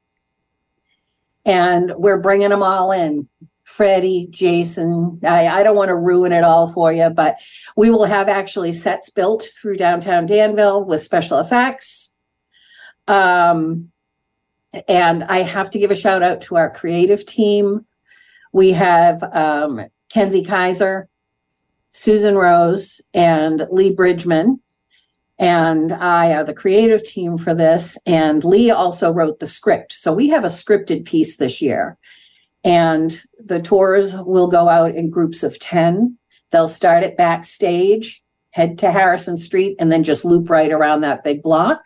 And 1.46 1.92
we're 1.96 2.20
bringing 2.20 2.50
them 2.50 2.62
all 2.62 2.92
in. 2.92 3.28
Freddy, 3.68 4.26
Jason. 4.30 5.20
I, 5.22 5.46
I 5.46 5.62
don't 5.62 5.76
want 5.76 5.88
to 5.88 5.94
ruin 5.94 6.32
it 6.32 6.42
all 6.42 6.72
for 6.72 6.92
you, 6.92 7.10
but 7.10 7.36
we 7.76 7.90
will 7.90 8.06
have 8.06 8.28
actually 8.28 8.72
sets 8.72 9.10
built 9.10 9.42
through 9.42 9.76
downtown 9.76 10.26
Danville 10.26 10.84
with 10.84 11.02
special 11.02 11.38
effects. 11.38 12.16
Um, 13.06 13.90
and 14.88 15.22
I 15.24 15.38
have 15.38 15.70
to 15.70 15.78
give 15.78 15.90
a 15.90 15.96
shout 15.96 16.22
out 16.22 16.40
to 16.42 16.56
our 16.56 16.70
creative 16.70 17.26
team. 17.26 17.84
We 18.52 18.72
have 18.72 19.22
um, 19.34 19.82
Kenzie 20.08 20.44
Kaiser, 20.44 21.08
Susan 21.90 22.36
Rose 22.36 23.02
and 23.14 23.62
Lee 23.70 23.94
Bridgman 23.94 24.60
and 25.38 25.92
I 25.92 26.32
are 26.32 26.44
the 26.44 26.54
creative 26.54 27.04
team 27.04 27.38
for 27.38 27.54
this. 27.54 27.98
And 28.06 28.42
Lee 28.42 28.70
also 28.70 29.12
wrote 29.12 29.38
the 29.38 29.46
script. 29.46 29.92
So 29.92 30.12
we 30.12 30.28
have 30.30 30.44
a 30.44 30.48
scripted 30.48 31.04
piece 31.04 31.36
this 31.36 31.62
year. 31.62 31.96
And 32.64 33.16
the 33.38 33.60
tours 33.60 34.14
will 34.18 34.48
go 34.48 34.68
out 34.68 34.94
in 34.94 35.10
groups 35.10 35.42
of 35.42 35.58
10. 35.58 36.16
They'll 36.50 36.68
start 36.68 37.04
at 37.04 37.16
backstage, 37.16 38.22
head 38.52 38.78
to 38.78 38.90
Harrison 38.90 39.36
Street, 39.36 39.76
and 39.78 39.92
then 39.92 40.02
just 40.02 40.24
loop 40.24 40.50
right 40.50 40.72
around 40.72 41.02
that 41.02 41.24
big 41.24 41.42
block. 41.42 41.84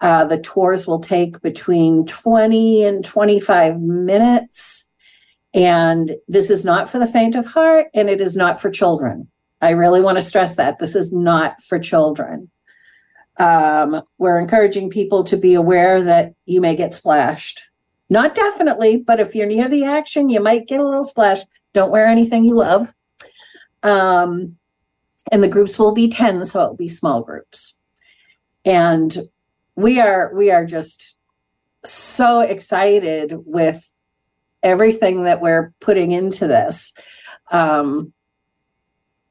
Uh, 0.00 0.24
the 0.24 0.40
tours 0.40 0.86
will 0.86 1.00
take 1.00 1.40
between 1.42 2.06
20 2.06 2.84
and 2.84 3.04
25 3.04 3.80
minutes. 3.80 4.90
And 5.54 6.12
this 6.28 6.50
is 6.50 6.64
not 6.64 6.88
for 6.88 6.98
the 6.98 7.06
faint 7.06 7.34
of 7.34 7.46
heart 7.46 7.86
and 7.94 8.08
it 8.08 8.20
is 8.20 8.36
not 8.36 8.60
for 8.60 8.70
children. 8.70 9.28
I 9.60 9.70
really 9.70 10.00
want 10.00 10.18
to 10.18 10.22
stress 10.22 10.56
that 10.56 10.78
this 10.78 10.94
is 10.94 11.12
not 11.12 11.60
for 11.62 11.78
children. 11.78 12.50
Um, 13.40 14.02
we're 14.18 14.38
encouraging 14.38 14.90
people 14.90 15.24
to 15.24 15.36
be 15.36 15.54
aware 15.54 16.02
that 16.02 16.34
you 16.46 16.60
may 16.60 16.76
get 16.76 16.92
splashed. 16.92 17.62
Not 18.10 18.34
definitely, 18.34 18.98
but 18.98 19.20
if 19.20 19.34
you're 19.34 19.46
near 19.46 19.68
the 19.68 19.84
action, 19.84 20.30
you 20.30 20.40
might 20.40 20.66
get 20.66 20.80
a 20.80 20.84
little 20.84 21.02
splash. 21.02 21.40
Don't 21.74 21.90
wear 21.90 22.06
anything 22.06 22.44
you 22.44 22.56
love. 22.56 22.94
Um, 23.82 24.56
and 25.30 25.42
the 25.42 25.48
groups 25.48 25.78
will 25.78 25.92
be 25.92 26.08
10, 26.08 26.44
so 26.46 26.62
it'll 26.62 26.76
be 26.76 26.88
small 26.88 27.22
groups. 27.22 27.78
And 28.64 29.16
we 29.76 30.00
are 30.00 30.34
we 30.34 30.50
are 30.50 30.64
just 30.64 31.18
so 31.84 32.40
excited 32.40 33.34
with 33.44 33.94
everything 34.62 35.24
that 35.24 35.40
we're 35.40 35.72
putting 35.80 36.12
into 36.12 36.46
this. 36.46 36.92
Um, 37.52 38.12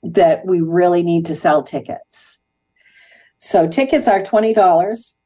that 0.04 0.46
we 0.46 0.62
really 0.62 1.04
need 1.04 1.26
to 1.26 1.36
sell 1.36 1.64
tickets. 1.64 2.46
So 3.40 3.68
tickets 3.68 4.08
are 4.08 4.22
$20 4.22 5.17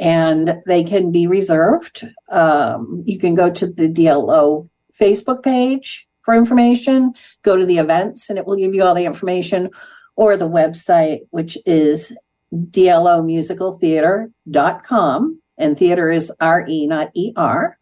and 0.00 0.62
they 0.66 0.82
can 0.84 1.10
be 1.10 1.26
reserved. 1.26 2.04
Um, 2.30 3.02
you 3.06 3.18
can 3.18 3.34
go 3.34 3.50
to 3.50 3.66
the 3.66 3.88
DLO 3.88 4.68
Facebook 4.92 5.42
page 5.42 6.06
for 6.22 6.34
information, 6.34 7.14
go 7.42 7.56
to 7.56 7.66
the 7.66 7.78
events 7.78 8.30
and 8.30 8.38
it 8.38 8.46
will 8.46 8.56
give 8.56 8.74
you 8.74 8.82
all 8.82 8.94
the 8.94 9.06
information, 9.06 9.70
or 10.16 10.36
the 10.36 10.48
website, 10.48 11.20
which 11.30 11.56
is 11.66 12.18
dlomusicaltheater.com. 12.54 15.42
And 15.58 15.76
theater 15.76 16.10
is 16.10 16.32
R-E, 16.40 16.86
not 16.86 17.10
E-R. 17.14 17.76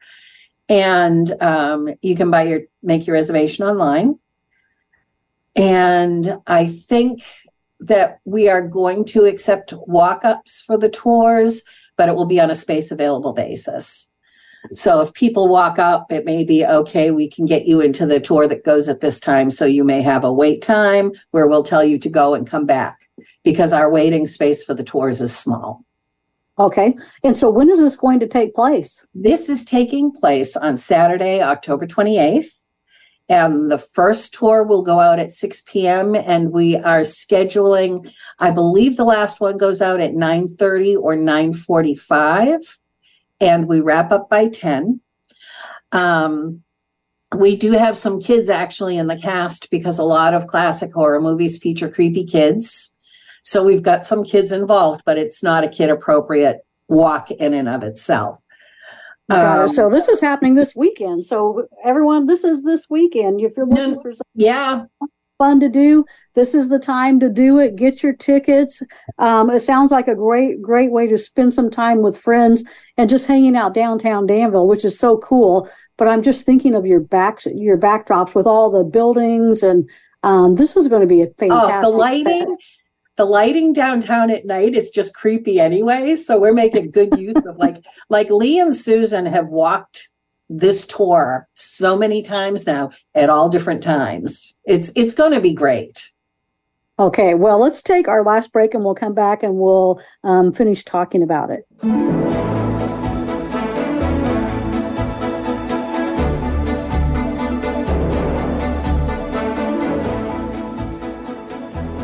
And 0.68 1.30
um, 1.40 1.88
you 2.02 2.16
can 2.16 2.28
buy 2.30 2.42
your 2.42 2.62
make 2.82 3.06
your 3.06 3.14
reservation 3.14 3.64
online. 3.66 4.18
And 5.56 6.28
I 6.46 6.66
think 6.66 7.22
that 7.80 8.20
we 8.24 8.48
are 8.48 8.66
going 8.66 9.04
to 9.06 9.24
accept 9.24 9.74
walk 9.86 10.24
ups 10.24 10.60
for 10.60 10.78
the 10.78 10.88
tours, 10.88 11.89
but 12.00 12.08
it 12.08 12.14
will 12.16 12.24
be 12.24 12.40
on 12.40 12.50
a 12.50 12.54
space 12.54 12.90
available 12.90 13.34
basis. 13.34 14.10
So 14.72 15.02
if 15.02 15.12
people 15.12 15.50
walk 15.50 15.78
up, 15.78 16.10
it 16.10 16.24
may 16.24 16.46
be 16.46 16.64
okay, 16.64 17.10
we 17.10 17.28
can 17.28 17.44
get 17.44 17.66
you 17.66 17.82
into 17.82 18.06
the 18.06 18.18
tour 18.18 18.48
that 18.48 18.64
goes 18.64 18.88
at 18.88 19.02
this 19.02 19.20
time. 19.20 19.50
So 19.50 19.66
you 19.66 19.84
may 19.84 20.00
have 20.00 20.24
a 20.24 20.32
wait 20.32 20.62
time 20.62 21.12
where 21.32 21.46
we'll 21.46 21.62
tell 21.62 21.84
you 21.84 21.98
to 21.98 22.08
go 22.08 22.32
and 22.32 22.46
come 22.46 22.64
back 22.64 23.00
because 23.44 23.74
our 23.74 23.92
waiting 23.92 24.24
space 24.24 24.64
for 24.64 24.72
the 24.72 24.82
tours 24.82 25.20
is 25.20 25.36
small. 25.36 25.84
Okay. 26.58 26.96
And 27.22 27.36
so 27.36 27.50
when 27.50 27.68
is 27.68 27.80
this 27.80 27.96
going 27.96 28.18
to 28.20 28.26
take 28.26 28.54
place? 28.54 29.06
This 29.12 29.50
is 29.50 29.66
taking 29.66 30.10
place 30.10 30.56
on 30.56 30.78
Saturday, 30.78 31.42
October 31.42 31.86
28th 31.86 32.60
and 33.30 33.70
the 33.70 33.78
first 33.78 34.34
tour 34.34 34.64
will 34.64 34.82
go 34.82 34.98
out 34.98 35.20
at 35.20 35.30
6 35.30 35.62
p.m. 35.62 36.16
and 36.16 36.50
we 36.50 36.74
are 36.76 37.02
scheduling, 37.02 38.12
I 38.40 38.50
believe 38.50 38.96
the 38.96 39.04
last 39.04 39.40
one 39.40 39.56
goes 39.56 39.82
out 39.82 40.00
at 40.00 40.14
9:30 40.14 40.96
or 40.96 41.14
9:45, 41.14 42.78
and 43.40 43.68
we 43.68 43.80
wrap 43.80 44.10
up 44.10 44.28
by 44.30 44.48
10. 44.48 45.00
Um, 45.92 46.62
we 47.36 47.56
do 47.56 47.72
have 47.72 47.96
some 47.96 48.20
kids 48.20 48.50
actually 48.50 48.96
in 48.96 49.06
the 49.06 49.18
cast 49.18 49.70
because 49.70 49.98
a 49.98 50.04
lot 50.04 50.34
of 50.34 50.46
classic 50.46 50.92
horror 50.92 51.20
movies 51.20 51.58
feature 51.58 51.88
creepy 51.88 52.24
kids. 52.24 52.96
So 53.42 53.62
we've 53.62 53.82
got 53.82 54.04
some 54.04 54.24
kids 54.24 54.52
involved, 54.52 55.02
but 55.04 55.16
it's 55.16 55.42
not 55.42 55.64
a 55.64 55.68
kid 55.68 55.90
appropriate 55.90 56.64
walk 56.88 57.30
in 57.30 57.54
and 57.54 57.68
of 57.68 57.84
itself. 57.84 58.38
Um, 59.30 59.68
so 59.68 59.88
this 59.88 60.08
is 60.08 60.20
happening 60.20 60.54
this 60.54 60.74
weekend. 60.74 61.24
So 61.24 61.68
everyone, 61.84 62.26
this 62.26 62.42
is 62.42 62.64
this 62.64 62.90
weekend. 62.90 63.40
If 63.40 63.56
you're 63.56 63.66
looking 63.66 63.94
no, 63.94 64.02
for 64.02 64.12
something 64.12 64.24
yeah 64.34 64.84
fun 65.40 65.58
to 65.58 65.70
do, 65.70 66.04
this 66.34 66.54
is 66.54 66.68
the 66.68 66.78
time 66.78 67.18
to 67.18 67.30
do 67.30 67.58
it. 67.58 67.74
Get 67.74 68.02
your 68.02 68.12
tickets. 68.12 68.82
Um, 69.18 69.48
it 69.48 69.60
sounds 69.60 69.90
like 69.90 70.06
a 70.06 70.14
great, 70.14 70.60
great 70.60 70.90
way 70.90 71.06
to 71.06 71.16
spend 71.16 71.54
some 71.54 71.70
time 71.70 72.02
with 72.02 72.20
friends 72.20 72.62
and 72.98 73.08
just 73.08 73.26
hanging 73.26 73.56
out 73.56 73.72
downtown 73.72 74.26
Danville, 74.26 74.68
which 74.68 74.84
is 74.84 74.98
so 74.98 75.16
cool. 75.16 75.66
But 75.96 76.08
I'm 76.08 76.20
just 76.20 76.44
thinking 76.44 76.74
of 76.74 76.84
your 76.84 77.00
back, 77.00 77.40
your 77.46 77.78
backdrops 77.78 78.34
with 78.34 78.46
all 78.46 78.70
the 78.70 78.84
buildings, 78.84 79.62
and 79.62 79.88
um, 80.22 80.56
this 80.56 80.76
is 80.76 80.88
going 80.88 81.00
to 81.00 81.06
be 81.06 81.22
a 81.22 81.28
fantastic. 81.28 81.74
Oh, 81.76 81.90
the 81.90 81.96
lighting 81.96 82.56
the 83.16 83.24
lighting 83.24 83.72
downtown 83.72 84.30
at 84.30 84.44
night 84.44 84.74
is 84.74 84.90
just 84.90 85.14
creepy 85.14 85.58
anyway. 85.58 86.16
So 86.16 86.38
we're 86.38 86.52
making 86.52 86.90
good 86.90 87.18
use 87.18 87.46
of 87.46 87.56
like 87.56 87.76
like 88.10 88.28
Lee 88.28 88.60
and 88.60 88.76
Susan 88.76 89.24
have 89.24 89.48
walked 89.48 90.10
this 90.50 90.84
tour 90.84 91.48
so 91.54 91.96
many 91.96 92.20
times 92.20 92.66
now 92.66 92.90
at 93.14 93.30
all 93.30 93.48
different 93.48 93.82
times. 93.82 94.58
It's 94.64 94.90
it's 94.96 95.14
going 95.14 95.32
to 95.32 95.40
be 95.40 95.54
great. 95.54 96.12
Okay, 96.98 97.32
well, 97.32 97.58
let's 97.58 97.80
take 97.80 98.08
our 98.08 98.22
last 98.22 98.52
break 98.52 98.74
and 98.74 98.84
we'll 98.84 98.94
come 98.94 99.14
back 99.14 99.42
and 99.42 99.54
we'll 99.54 100.02
um, 100.22 100.52
finish 100.52 100.84
talking 100.84 101.22
about 101.22 101.48
it. 101.50 101.64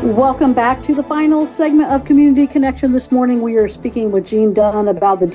Welcome 0.03 0.53
back 0.53 0.81
to 0.83 0.95
the 0.95 1.03
final 1.03 1.45
segment 1.45 1.91
of 1.91 2.05
Community 2.05 2.47
Connection. 2.47 2.93
This 2.93 3.11
morning, 3.11 3.41
we 3.41 3.57
are 3.57 3.67
speaking 3.67 4.09
with 4.09 4.25
Jeanne 4.25 4.53
Dunn 4.53 4.87
about 4.87 5.19
the 5.19 5.27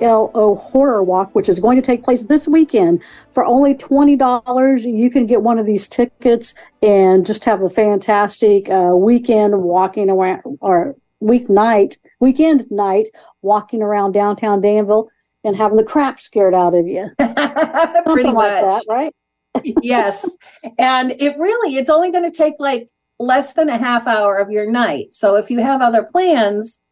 DLO 0.00 0.58
Horror 0.58 1.02
Walk, 1.02 1.34
which 1.34 1.48
is 1.48 1.60
going 1.60 1.76
to 1.76 1.82
take 1.82 2.02
place 2.02 2.24
this 2.24 2.48
weekend. 2.48 3.02
For 3.32 3.44
only 3.44 3.74
$20, 3.74 4.92
you 4.92 5.10
can 5.10 5.26
get 5.26 5.42
one 5.42 5.58
of 5.58 5.66
these 5.66 5.88
tickets 5.88 6.54
and 6.82 7.24
just 7.24 7.44
have 7.44 7.62
a 7.62 7.70
fantastic 7.70 8.68
uh, 8.70 8.92
weekend 8.94 9.62
walking 9.62 10.10
around 10.10 10.42
or 10.60 10.96
weeknight, 11.22 11.98
weekend 12.20 12.70
night 12.70 13.08
walking 13.42 13.82
around 13.82 14.12
downtown 14.12 14.60
Danville 14.60 15.08
and 15.44 15.56
having 15.56 15.76
the 15.76 15.84
crap 15.84 16.20
scared 16.20 16.54
out 16.54 16.74
of 16.74 16.86
you. 16.86 17.10
Something 17.20 18.34
like 18.34 18.60
that, 18.60 18.84
right? 18.88 19.14
yes. 19.82 20.36
And 20.78 21.12
it 21.12 21.36
really, 21.38 21.76
it's 21.76 21.90
only 21.90 22.10
going 22.10 22.28
to 22.28 22.36
take 22.36 22.54
like 22.58 22.88
less 23.18 23.54
than 23.54 23.68
a 23.68 23.78
half 23.78 24.06
hour 24.06 24.38
of 24.38 24.50
your 24.50 24.70
night. 24.70 25.12
So 25.12 25.36
if 25.36 25.50
you 25.50 25.60
have 25.60 25.82
other 25.82 26.02
plans, 26.02 26.82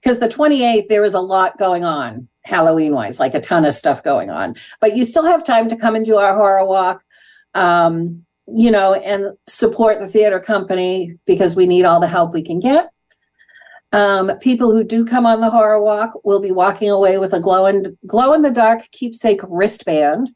because 0.00 0.18
the 0.18 0.28
28th, 0.28 0.88
there 0.88 1.04
is 1.04 1.14
a 1.14 1.20
lot 1.20 1.58
going 1.58 1.84
on 1.84 2.28
Halloween 2.44 2.94
wise, 2.94 3.20
like 3.20 3.34
a 3.34 3.40
ton 3.40 3.64
of 3.64 3.74
stuff 3.74 4.02
going 4.02 4.30
on, 4.30 4.54
but 4.80 4.96
you 4.96 5.04
still 5.04 5.24
have 5.24 5.44
time 5.44 5.68
to 5.68 5.76
come 5.76 5.94
and 5.94 6.06
do 6.06 6.16
our 6.16 6.34
horror 6.34 6.66
walk, 6.66 7.02
um, 7.54 8.24
you 8.46 8.70
know, 8.70 8.94
and 8.94 9.36
support 9.46 9.98
the 9.98 10.08
theater 10.08 10.40
company 10.40 11.18
because 11.26 11.54
we 11.54 11.66
need 11.66 11.84
all 11.84 12.00
the 12.00 12.08
help 12.08 12.32
we 12.32 12.42
can 12.42 12.58
get. 12.58 12.90
Um, 13.92 14.30
people 14.40 14.70
who 14.70 14.84
do 14.84 15.04
come 15.04 15.26
on 15.26 15.40
the 15.40 15.50
horror 15.50 15.82
walk 15.82 16.12
will 16.24 16.40
be 16.40 16.52
walking 16.52 16.90
away 16.90 17.18
with 17.18 17.32
a 17.32 17.40
glow 17.40 17.66
in 17.66 17.96
glow 18.06 18.32
in 18.34 18.42
the 18.42 18.50
dark 18.50 18.82
keepsake 18.92 19.40
wristband, 19.48 20.30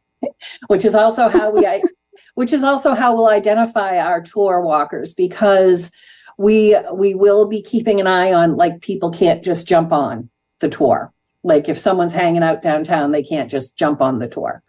which 0.66 0.84
is 0.84 0.94
also 0.94 1.28
how 1.28 1.50
we 1.50 1.66
which 2.34 2.52
is 2.52 2.62
also 2.62 2.94
how 2.94 3.14
we'll 3.14 3.28
identify 3.28 3.98
our 3.98 4.20
tour 4.20 4.60
walkers 4.60 5.14
because 5.14 5.90
we 6.36 6.76
we 6.92 7.14
will 7.14 7.48
be 7.48 7.62
keeping 7.62 8.00
an 8.00 8.06
eye 8.06 8.32
on 8.32 8.56
like 8.56 8.82
people 8.82 9.10
can't 9.10 9.42
just 9.42 9.66
jump 9.66 9.92
on 9.92 10.28
the 10.60 10.68
tour. 10.68 11.13
Like 11.44 11.68
if 11.68 11.78
someone's 11.78 12.12
hanging 12.12 12.42
out 12.42 12.62
downtown, 12.62 13.12
they 13.12 13.22
can't 13.22 13.50
just 13.50 13.78
jump 13.78 14.00
on 14.00 14.18
the 14.18 14.28
tour. 14.28 14.62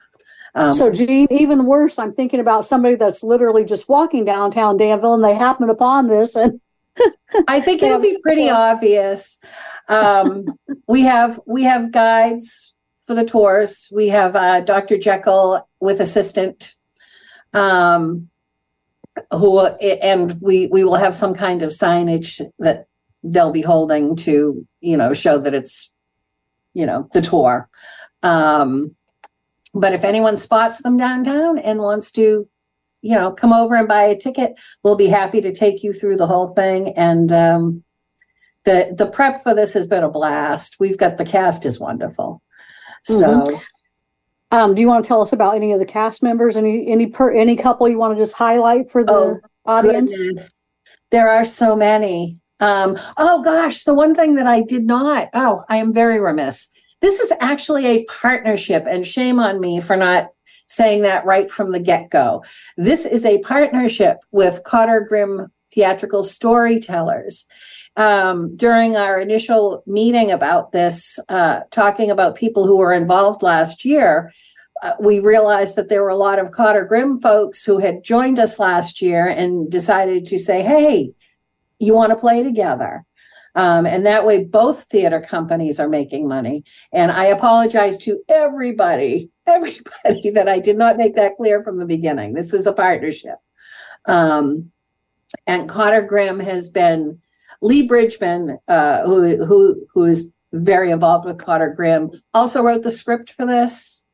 Um, 0.53 0.73
so, 0.73 0.91
Jeanne, 0.91 1.27
even 1.31 1.65
worse, 1.65 1.97
I'm 1.99 2.11
thinking 2.11 2.39
about 2.39 2.65
somebody 2.65 2.95
that's 2.95 3.23
literally 3.23 3.65
just 3.65 3.89
walking 3.89 4.23
downtown 4.23 4.77
Danville 4.77 5.15
and 5.15 5.23
they 5.23 5.35
happen 5.35 5.69
upon 5.69 6.07
this 6.07 6.35
and 6.35 6.61
I 7.47 7.59
think 7.59 7.83
it'll 7.83 7.99
be 7.99 8.17
pretty 8.21 8.49
obvious. 8.49 9.43
Um, 9.89 10.45
we 10.87 11.01
have 11.01 11.39
we 11.45 11.63
have 11.63 11.91
guides 11.91 12.75
for 13.05 13.15
the 13.15 13.25
tours. 13.25 13.89
We 13.93 14.07
have 14.09 14.35
uh, 14.35 14.61
Dr. 14.61 14.97
Jekyll 14.97 15.67
with 15.79 15.99
assistant 15.99 16.75
um, 17.53 18.29
who 19.31 19.65
and 20.03 20.35
we 20.41 20.67
we 20.67 20.83
will 20.83 20.95
have 20.95 21.15
some 21.15 21.33
kind 21.33 21.61
of 21.61 21.69
signage 21.69 22.41
that 22.59 22.87
they'll 23.23 23.51
be 23.51 23.61
holding 23.61 24.15
to 24.15 24.65
you 24.81 24.97
know 24.97 25.13
show 25.13 25.37
that 25.37 25.53
it's 25.53 25.94
you 26.75 26.85
know 26.85 27.09
the 27.13 27.21
tour 27.21 27.67
um 28.21 28.95
but 29.73 29.93
if 29.93 30.03
anyone 30.03 30.37
spots 30.37 30.83
them 30.83 30.97
downtown 30.97 31.57
and 31.57 31.79
wants 31.79 32.11
to 32.11 32.47
you 33.05 33.13
know, 33.13 33.31
come 33.31 33.53
over 33.53 33.75
and 33.75 33.87
buy 33.87 34.01
a 34.01 34.17
ticket. 34.17 34.59
We'll 34.83 34.95
be 34.95 35.05
happy 35.05 35.39
to 35.39 35.53
take 35.53 35.83
you 35.83 35.93
through 35.93 36.17
the 36.17 36.25
whole 36.25 36.47
thing. 36.55 36.91
And 36.97 37.31
um, 37.31 37.83
the 38.63 38.95
the 38.97 39.05
prep 39.05 39.43
for 39.43 39.53
this 39.53 39.75
has 39.75 39.85
been 39.85 40.03
a 40.03 40.09
blast. 40.09 40.77
We've 40.79 40.97
got 40.97 41.17
the 41.17 41.25
cast 41.25 41.67
is 41.67 41.79
wonderful. 41.79 42.41
So 43.03 43.43
Mhm. 43.43 43.65
Um, 44.51 44.73
do 44.73 44.81
you 44.81 44.87
want 44.87 45.05
to 45.05 45.07
tell 45.07 45.21
us 45.21 45.33
about 45.33 45.55
any 45.55 45.71
of 45.71 45.79
the 45.79 45.85
cast 45.85 46.23
members? 46.23 46.57
Any 46.57 46.87
any 46.87 47.05
per 47.05 47.31
any 47.31 47.55
couple 47.55 47.87
you 47.87 47.99
want 47.99 48.17
to 48.17 48.21
just 48.21 48.33
highlight 48.33 48.89
for 48.89 49.03
the 49.03 49.13
Oh, 49.13 49.39
audience? 49.67 50.17
Goodness. 50.17 50.65
There 51.11 51.29
are 51.29 51.45
so 51.45 51.75
many. 51.75 52.39
Um, 52.59 52.95
oh 53.17 53.41
gosh, 53.43 53.83
the 53.83 53.93
one 53.93 54.15
thing 54.15 54.35
that 54.35 54.47
I 54.47 54.61
did 54.61 54.85
not, 54.85 55.29
oh, 55.33 55.63
I 55.69 55.77
am 55.77 55.93
very 55.93 56.19
remiss. 56.19 56.69
This 57.01 57.19
is 57.19 57.33
actually 57.39 57.85
a 57.85 58.05
partnership, 58.05 58.85
and 58.87 59.05
shame 59.05 59.39
on 59.39 59.59
me 59.59 59.81
for 59.81 59.95
not 59.95 60.29
saying 60.67 61.01
that 61.03 61.25
right 61.25 61.49
from 61.49 61.71
the 61.71 61.79
get 61.79 62.09
go. 62.09 62.43
This 62.77 63.05
is 63.05 63.25
a 63.25 63.41
partnership 63.41 64.17
with 64.31 64.63
Cotter 64.65 65.01
Grimm 65.01 65.47
Theatrical 65.73 66.23
Storytellers. 66.23 67.45
Um, 67.97 68.55
during 68.55 68.95
our 68.95 69.19
initial 69.21 69.83
meeting 69.85 70.31
about 70.31 70.71
this, 70.71 71.19
uh, 71.29 71.61
talking 71.71 72.11
about 72.11 72.35
people 72.35 72.65
who 72.65 72.77
were 72.77 72.91
involved 72.91 73.41
last 73.41 73.85
year, 73.85 74.31
uh, 74.83 74.93
we 74.99 75.19
realized 75.19 75.75
that 75.77 75.87
there 75.87 76.03
were 76.03 76.09
a 76.09 76.15
lot 76.15 76.39
of 76.39 76.51
Cotter 76.51 76.83
Grimm 76.83 77.19
folks 77.19 77.63
who 77.63 77.79
had 77.79 78.03
joined 78.03 78.39
us 78.39 78.59
last 78.59 79.01
year 79.01 79.27
and 79.27 79.71
decided 79.71 80.25
to 80.25 80.37
say, 80.37 80.61
hey, 80.61 81.13
you 81.79 81.93
want 81.93 82.11
to 82.11 82.15
play 82.15 82.43
together? 82.43 83.05
Um, 83.55 83.85
and 83.85 84.05
that 84.05 84.25
way, 84.25 84.43
both 84.43 84.83
theater 84.83 85.21
companies 85.21 85.79
are 85.79 85.87
making 85.87 86.27
money. 86.27 86.63
And 86.91 87.11
I 87.11 87.25
apologize 87.25 87.97
to 87.99 88.21
everybody, 88.29 89.29
everybody 89.47 90.29
that 90.31 90.49
I 90.49 90.59
did 90.59 90.77
not 90.77 90.97
make 90.97 91.15
that 91.15 91.37
clear 91.37 91.63
from 91.63 91.79
the 91.79 91.85
beginning. 91.85 92.33
This 92.33 92.53
is 92.53 92.67
a 92.67 92.73
partnership. 92.73 93.37
Um, 94.07 94.71
and 95.47 95.69
Cotter 95.69 96.01
Grimm 96.01 96.39
has 96.39 96.69
been 96.69 97.19
Lee 97.61 97.87
Bridgman, 97.87 98.57
uh, 98.67 99.03
who 99.05 99.43
who 99.45 99.87
who 99.93 100.03
is 100.05 100.33
very 100.53 100.91
involved 100.91 101.25
with 101.25 101.43
Cotter 101.43 101.69
Grimm, 101.69 102.11
also 102.33 102.61
wrote 102.61 102.83
the 102.83 102.91
script 102.91 103.31
for 103.31 103.45
this, 103.45 104.05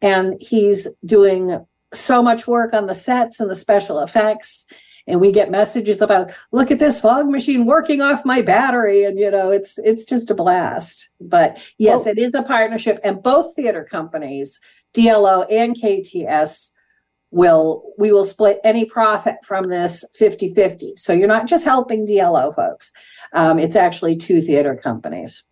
and 0.00 0.34
he's 0.40 0.96
doing 1.04 1.64
so 1.92 2.22
much 2.22 2.46
work 2.46 2.74
on 2.74 2.86
the 2.86 2.94
sets 2.94 3.40
and 3.40 3.50
the 3.50 3.54
special 3.54 4.00
effects. 4.00 4.66
And 5.06 5.20
we 5.20 5.30
get 5.30 5.50
messages 5.50 6.02
about, 6.02 6.30
look 6.50 6.70
at 6.70 6.80
this 6.80 7.00
fog 7.00 7.28
machine 7.28 7.64
working 7.64 8.02
off 8.02 8.24
my 8.24 8.42
battery, 8.42 9.04
and 9.04 9.18
you 9.18 9.30
know, 9.30 9.50
it's 9.50 9.78
it's 9.78 10.04
just 10.04 10.30
a 10.30 10.34
blast. 10.34 11.12
But 11.20 11.58
yes, 11.78 12.04
Well- 12.04 12.14
it 12.14 12.18
is 12.18 12.34
a 12.34 12.42
partnership, 12.42 12.98
and 13.04 13.22
both 13.22 13.54
theater 13.54 13.84
companies, 13.84 14.60
DLO 14.94 15.44
and 15.50 15.76
KTS, 15.76 16.72
will 17.30 17.92
we 17.98 18.12
will 18.12 18.24
split 18.24 18.58
any 18.64 18.84
profit 18.84 19.36
from 19.44 19.64
this 19.64 20.04
50-50 20.20 20.96
so 20.96 21.12
you're 21.12 21.28
not 21.28 21.46
just 21.46 21.64
helping 21.64 22.06
dlo 22.06 22.54
folks. 22.54 22.92
Um, 23.32 23.58
it's 23.58 23.76
actually 23.76 24.16
two 24.16 24.40
theater 24.40 24.74
companies 24.74 25.44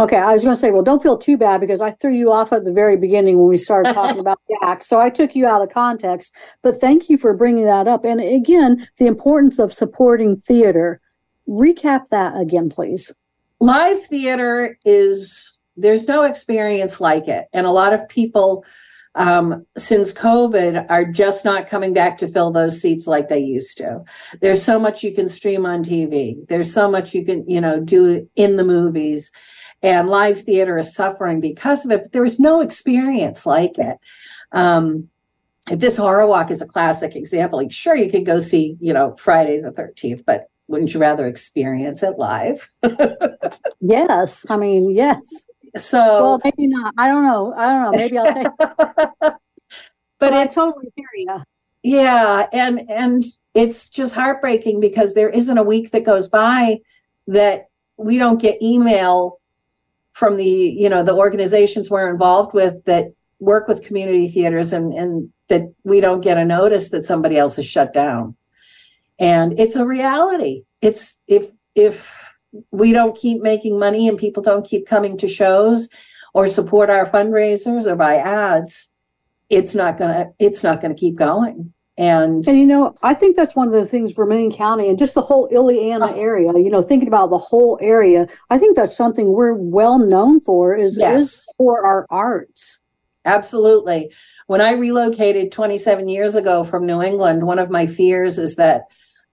Okay, 0.00 0.16
I 0.16 0.32
was 0.32 0.44
going 0.44 0.54
to 0.54 0.60
say, 0.60 0.70
well, 0.70 0.82
don't 0.82 1.02
feel 1.02 1.18
too 1.18 1.36
bad 1.36 1.60
because 1.60 1.80
I 1.80 1.90
threw 1.90 2.12
you 2.14 2.32
off 2.32 2.52
at 2.52 2.64
the 2.64 2.72
very 2.72 2.96
beginning 2.96 3.36
when 3.38 3.48
we 3.48 3.56
started 3.56 3.92
talking 3.94 4.20
about 4.20 4.40
Jack. 4.62 4.84
So 4.84 5.00
I 5.00 5.10
took 5.10 5.34
you 5.34 5.44
out 5.46 5.60
of 5.60 5.70
context. 5.70 6.32
But 6.62 6.80
thank 6.80 7.10
you 7.10 7.18
for 7.18 7.34
bringing 7.34 7.64
that 7.64 7.88
up. 7.88 8.04
And 8.04 8.20
again, 8.20 8.86
the 8.98 9.06
importance 9.06 9.58
of 9.58 9.72
supporting 9.72 10.36
theater. 10.36 11.00
Recap 11.48 12.08
that 12.10 12.38
again, 12.38 12.68
please. 12.68 13.12
live 13.60 14.00
theater 14.00 14.78
is 14.84 15.58
there's 15.76 16.06
no 16.06 16.22
experience 16.24 17.00
like 17.00 17.26
it 17.26 17.46
and 17.52 17.66
a 17.66 17.70
lot 17.70 17.92
of 17.92 18.08
people 18.08 18.64
um, 19.14 19.64
since 19.76 20.12
covid 20.12 20.84
are 20.90 21.04
just 21.04 21.44
not 21.44 21.68
coming 21.68 21.92
back 21.92 22.18
to 22.18 22.28
fill 22.28 22.50
those 22.52 22.80
seats 22.80 23.06
like 23.06 23.28
they 23.28 23.38
used 23.38 23.78
to 23.78 24.00
there's 24.42 24.62
so 24.62 24.78
much 24.78 25.02
you 25.02 25.12
can 25.14 25.26
stream 25.26 25.66
on 25.66 25.82
tv 25.82 26.46
there's 26.48 26.72
so 26.72 26.90
much 26.90 27.14
you 27.14 27.24
can 27.24 27.48
you 27.48 27.60
know 27.60 27.80
do 27.80 28.28
in 28.36 28.56
the 28.56 28.64
movies 28.64 29.32
and 29.82 30.08
live 30.08 30.38
theater 30.38 30.76
is 30.78 30.94
suffering 30.94 31.40
because 31.40 31.84
of 31.84 31.90
it 31.92 32.02
but 32.02 32.12
there 32.12 32.24
is 32.24 32.38
no 32.40 32.60
experience 32.60 33.46
like 33.46 33.78
it 33.78 33.96
um, 34.52 35.08
this 35.70 35.96
horror 35.96 36.26
walk 36.26 36.50
is 36.50 36.62
a 36.62 36.66
classic 36.66 37.14
example 37.14 37.58
like 37.58 37.70
sure 37.72 37.94
you 37.96 38.10
could 38.10 38.24
go 38.26 38.38
see 38.40 38.76
you 38.80 38.92
know 38.92 39.14
friday 39.16 39.60
the 39.60 39.70
13th 39.70 40.24
but 40.26 40.48
wouldn't 40.68 40.92
you 40.92 41.00
rather 41.00 41.26
experience 41.26 42.02
it 42.02 42.18
live 42.18 42.68
Yes. 43.80 44.44
I 44.50 44.56
mean, 44.56 44.94
yes. 44.94 45.46
so 45.76 45.98
Well, 45.98 46.40
maybe 46.44 46.66
not. 46.66 46.92
I 46.98 47.06
don't 47.08 47.22
know. 47.22 47.54
I 47.56 47.66
don't 47.66 47.82
know. 47.82 47.92
Maybe 47.92 48.18
I'll 48.18 48.34
take 48.34 48.48
but 50.18 50.32
I 50.32 50.42
it's 50.42 50.54
totally 50.54 50.92
hear 50.96 51.06
you. 51.14 51.36
yeah 51.84 52.46
and 52.52 52.80
and 52.90 53.22
it's 53.54 53.88
just 53.88 54.14
heartbreaking 54.14 54.80
because 54.80 55.14
there 55.14 55.30
isn't 55.30 55.58
a 55.58 55.62
week 55.62 55.90
that 55.92 56.04
goes 56.04 56.28
by 56.28 56.80
that 57.28 57.68
we 57.96 58.18
don't 58.18 58.40
get 58.40 58.60
email 58.62 59.36
from 60.18 60.36
the 60.36 60.44
you 60.44 60.88
know 60.88 61.02
the 61.04 61.14
organizations 61.14 61.90
we're 61.90 62.10
involved 62.10 62.52
with 62.52 62.84
that 62.86 63.12
work 63.38 63.68
with 63.68 63.86
community 63.86 64.26
theaters 64.26 64.72
and 64.72 64.92
and 64.92 65.30
that 65.48 65.72
we 65.84 66.00
don't 66.00 66.22
get 66.22 66.36
a 66.36 66.44
notice 66.44 66.90
that 66.90 67.02
somebody 67.02 67.38
else 67.38 67.58
is 67.58 67.70
shut 67.70 67.92
down. 67.92 68.36
And 69.20 69.58
it's 69.58 69.76
a 69.76 69.86
reality. 69.86 70.64
It's 70.82 71.22
if 71.28 71.46
if 71.74 72.20
we 72.72 72.92
don't 72.92 73.16
keep 73.16 73.42
making 73.42 73.78
money 73.78 74.08
and 74.08 74.18
people 74.18 74.42
don't 74.42 74.66
keep 74.66 74.86
coming 74.86 75.16
to 75.18 75.28
shows 75.28 75.88
or 76.34 76.46
support 76.46 76.90
our 76.90 77.06
fundraisers 77.06 77.86
or 77.86 77.94
buy 77.94 78.14
ads 78.14 78.94
it's 79.50 79.74
not 79.74 79.96
gonna 79.98 80.26
it's 80.38 80.64
not 80.64 80.80
gonna 80.80 80.94
keep 80.94 81.16
going 81.16 81.72
and 81.98 82.46
And 82.48 82.56
you 82.58 82.64
know, 82.66 82.94
I 83.02 83.12
think 83.12 83.36
that's 83.36 83.54
one 83.56 83.66
of 83.66 83.74
the 83.74 83.84
things 83.84 84.12
Vermilion 84.12 84.52
County 84.52 84.88
and 84.88 84.98
just 84.98 85.14
the 85.14 85.20
whole 85.20 85.48
Illiana 85.50 86.08
Oh. 86.12 86.20
area, 86.20 86.52
you 86.56 86.70
know, 86.70 86.80
thinking 86.80 87.08
about 87.08 87.28
the 87.30 87.38
whole 87.38 87.78
area, 87.82 88.28
I 88.48 88.56
think 88.58 88.76
that's 88.76 88.96
something 88.96 89.32
we're 89.32 89.52
well 89.52 89.98
known 89.98 90.40
for 90.40 90.74
is, 90.76 90.96
Yes. 90.98 91.20
is 91.22 91.54
for 91.58 91.84
our 91.84 92.06
arts. 92.08 92.80
Absolutely. 93.24 94.10
When 94.46 94.60
I 94.62 94.72
relocated 94.72 95.52
27 95.52 96.08
years 96.08 96.34
ago 96.36 96.64
from 96.64 96.86
New 96.86 97.02
England, 97.02 97.42
one 97.46 97.58
of 97.58 97.68
my 97.68 97.84
fears 97.84 98.38
is 98.38 98.56
that 98.56 98.84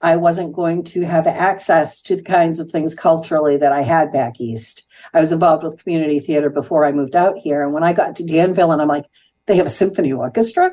I 0.02 0.18
wasn't 0.18 0.54
going 0.54 0.84
to 0.86 1.02
have 1.04 1.26
access 1.26 2.02
to 2.02 2.16
the 2.18 2.24
kinds 2.24 2.60
of 2.60 2.70
things 2.70 2.94
culturally 2.94 3.56
that 3.58 3.72
I 3.72 3.82
had 3.82 4.12
back 4.12 4.42
east. 4.42 4.86
I 5.14 5.20
was 5.22 5.32
involved 5.32 5.64
with 5.64 5.82
community 5.82 6.20
theater 6.20 6.50
before 6.50 6.84
I 6.84 6.92
moved 6.92 7.16
out 7.16 7.38
here. 7.38 7.64
And 7.64 7.74
when 7.74 7.84
I 7.84 7.94
got 7.94 8.16
to 8.18 8.26
Danville, 8.26 8.72
and 8.74 8.82
I'm 8.82 8.88
like, 8.90 9.06
they 9.46 9.56
have 9.56 9.66
a 9.66 9.70
symphony 9.70 10.12
orchestra? 10.12 10.72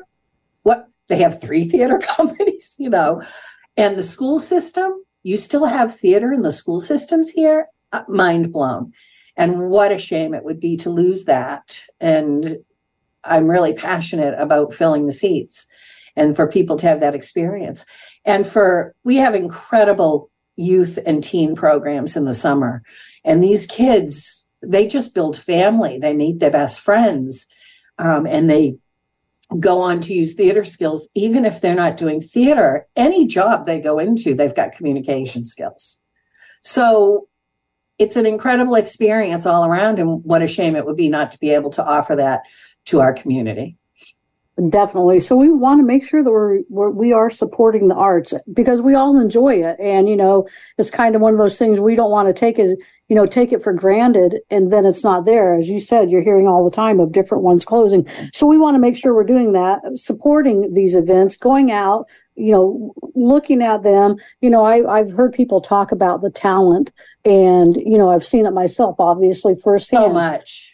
What? 0.63 0.87
They 1.09 1.17
have 1.17 1.39
three 1.39 1.65
theater 1.65 1.99
companies, 2.17 2.75
you 2.79 2.89
know? 2.89 3.21
And 3.77 3.97
the 3.97 4.03
school 4.03 4.39
system, 4.39 4.91
you 5.23 5.37
still 5.37 5.65
have 5.65 5.93
theater 5.93 6.31
in 6.31 6.41
the 6.41 6.51
school 6.51 6.79
systems 6.79 7.31
here? 7.31 7.67
Uh, 7.91 8.03
mind 8.07 8.51
blown. 8.51 8.91
And 9.37 9.69
what 9.69 9.91
a 9.91 9.97
shame 9.97 10.33
it 10.33 10.43
would 10.43 10.59
be 10.59 10.77
to 10.77 10.89
lose 10.89 11.25
that. 11.25 11.85
And 11.99 12.57
I'm 13.23 13.49
really 13.49 13.73
passionate 13.73 14.35
about 14.37 14.73
filling 14.73 15.05
the 15.05 15.11
seats 15.11 15.67
and 16.15 16.35
for 16.35 16.47
people 16.47 16.77
to 16.77 16.87
have 16.87 16.99
that 16.99 17.15
experience. 17.15 17.85
And 18.25 18.45
for 18.45 18.93
we 19.03 19.15
have 19.15 19.33
incredible 19.33 20.29
youth 20.55 20.99
and 21.05 21.23
teen 21.23 21.55
programs 21.55 22.15
in 22.15 22.25
the 22.25 22.33
summer. 22.33 22.83
And 23.25 23.41
these 23.41 23.65
kids, 23.65 24.51
they 24.61 24.87
just 24.87 25.15
build 25.15 25.37
family. 25.37 25.97
They 25.97 26.13
meet 26.13 26.39
their 26.39 26.51
best 26.51 26.79
friends 26.79 27.47
um, 27.97 28.27
and 28.27 28.49
they 28.49 28.75
go 29.59 29.81
on 29.81 29.99
to 30.01 30.13
use 30.13 30.33
theater 30.33 30.63
skills, 30.63 31.09
even 31.15 31.45
if 31.45 31.61
they're 31.61 31.75
not 31.75 31.97
doing 31.97 32.19
theater. 32.19 32.87
Any 32.95 33.27
job 33.27 33.65
they 33.65 33.79
go 33.79 33.99
into, 33.99 34.33
they've 34.33 34.55
got 34.55 34.73
communication 34.73 35.43
skills. 35.43 36.01
So 36.61 37.27
it's 37.99 38.15
an 38.15 38.25
incredible 38.25 38.75
experience 38.75 39.45
all 39.45 39.65
around. 39.65 39.99
And 39.99 40.23
what 40.23 40.41
a 40.41 40.47
shame 40.47 40.75
it 40.75 40.85
would 40.85 40.97
be 40.97 41.09
not 41.09 41.31
to 41.31 41.39
be 41.39 41.51
able 41.51 41.69
to 41.71 41.83
offer 41.83 42.15
that 42.15 42.41
to 42.85 42.99
our 42.99 43.13
community. 43.13 43.77
Definitely. 44.69 45.19
So 45.19 45.35
we 45.35 45.49
want 45.49 45.79
to 45.81 45.85
make 45.85 46.05
sure 46.05 46.23
that 46.23 46.29
we're, 46.29 46.59
we're 46.69 46.91
we 46.91 47.11
are 47.11 47.31
supporting 47.31 47.87
the 47.87 47.95
arts 47.95 48.35
because 48.53 48.83
we 48.83 48.93
all 48.93 49.19
enjoy 49.19 49.55
it, 49.55 49.79
and 49.79 50.07
you 50.07 50.15
know 50.15 50.47
it's 50.77 50.91
kind 50.91 51.15
of 51.15 51.21
one 51.21 51.33
of 51.33 51.39
those 51.39 51.57
things 51.57 51.79
we 51.79 51.95
don't 51.95 52.11
want 52.11 52.27
to 52.27 52.39
take 52.39 52.59
it 52.59 52.77
you 53.09 53.15
know 53.15 53.25
take 53.25 53.51
it 53.51 53.63
for 53.63 53.73
granted, 53.73 54.41
and 54.51 54.71
then 54.71 54.85
it's 54.85 55.03
not 55.03 55.25
there. 55.25 55.55
As 55.55 55.69
you 55.69 55.79
said, 55.79 56.11
you're 56.11 56.21
hearing 56.21 56.47
all 56.47 56.63
the 56.63 56.75
time 56.75 56.99
of 56.99 57.13
different 57.13 57.43
ones 57.43 57.65
closing. 57.65 58.07
So 58.31 58.45
we 58.45 58.59
want 58.59 58.75
to 58.75 58.79
make 58.79 58.95
sure 58.95 59.15
we're 59.15 59.23
doing 59.23 59.53
that, 59.53 59.81
supporting 59.95 60.71
these 60.75 60.95
events, 60.95 61.35
going 61.35 61.71
out, 61.71 62.05
you 62.35 62.51
know, 62.51 62.93
looking 63.15 63.63
at 63.63 63.81
them. 63.81 64.17
You 64.41 64.51
know, 64.51 64.65
I 64.65 64.99
I've 64.99 65.13
heard 65.13 65.33
people 65.33 65.61
talk 65.61 65.91
about 65.91 66.21
the 66.21 66.29
talent, 66.29 66.91
and 67.25 67.75
you 67.75 67.97
know 67.97 68.11
I've 68.11 68.23
seen 68.23 68.45
it 68.45 68.51
myself, 68.51 68.97
obviously 68.99 69.55
firsthand. 69.55 70.03
So 70.03 70.13
much. 70.13 70.72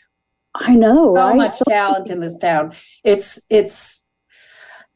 I 0.55 0.75
know, 0.75 1.13
so 1.15 1.27
right? 1.29 1.37
much 1.37 1.51
So- 1.53 1.65
talent 1.69 2.09
in 2.09 2.19
this 2.19 2.37
town. 2.37 2.73
It's 3.03 3.39
it's 3.49 4.09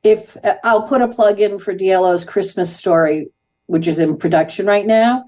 if 0.04 0.36
I'll 0.64 0.88
put 0.88 1.02
a 1.02 1.08
plug 1.08 1.40
in 1.40 1.60
for 1.60 1.74
DLO's 1.74 2.26
Christmas 2.26 2.76
story, 2.76 3.30
which 3.68 3.88
is 3.88 4.00
in 4.00 4.18
production 4.18 4.66
right 4.66 4.86
now. 4.86 5.24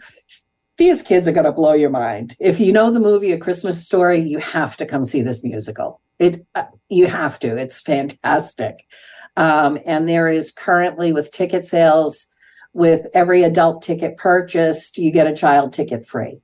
These 0.78 1.04
kids 1.04 1.26
are 1.26 1.32
going 1.32 1.46
to 1.46 1.54
blow 1.54 1.74
your 1.74 1.90
mind. 1.90 2.36
If 2.38 2.60
you 2.60 2.74
know 2.74 2.92
the 2.92 3.00
movie 3.00 3.32
A 3.32 3.38
Christmas 3.38 3.86
Story, 3.86 4.18
you 4.18 4.40
have 4.40 4.76
to 4.76 4.86
come 4.86 5.06
see 5.06 5.22
this 5.22 5.42
musical. 5.42 6.02
It 6.20 6.46
uh, 6.54 6.66
you 6.90 7.08
have 7.08 7.40
to. 7.40 7.56
It's 7.56 7.80
fantastic. 7.80 8.86
Um, 9.38 9.78
and 9.88 10.10
there 10.10 10.28
is 10.28 10.52
currently 10.52 11.14
with 11.14 11.32
ticket 11.32 11.64
sales, 11.64 12.28
with 12.74 13.08
every 13.14 13.44
adult 13.44 13.82
ticket 13.84 14.18
purchased, 14.18 14.98
you 14.98 15.12
get 15.12 15.28
a 15.28 15.36
child 15.36 15.72
ticket 15.72 16.06
free. 16.06 16.42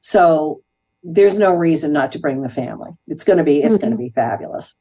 So 0.00 0.62
there's 1.02 1.38
no 1.38 1.54
reason 1.54 1.92
not 1.92 2.10
to 2.12 2.18
bring 2.18 2.40
the 2.42 2.48
family. 2.48 2.90
It's 3.06 3.24
going 3.24 3.38
to 3.38 3.44
be 3.44 3.60
it's 3.60 3.78
going 3.78 3.92
to 3.92 3.98
be 3.98 4.10
fabulous. 4.10 4.74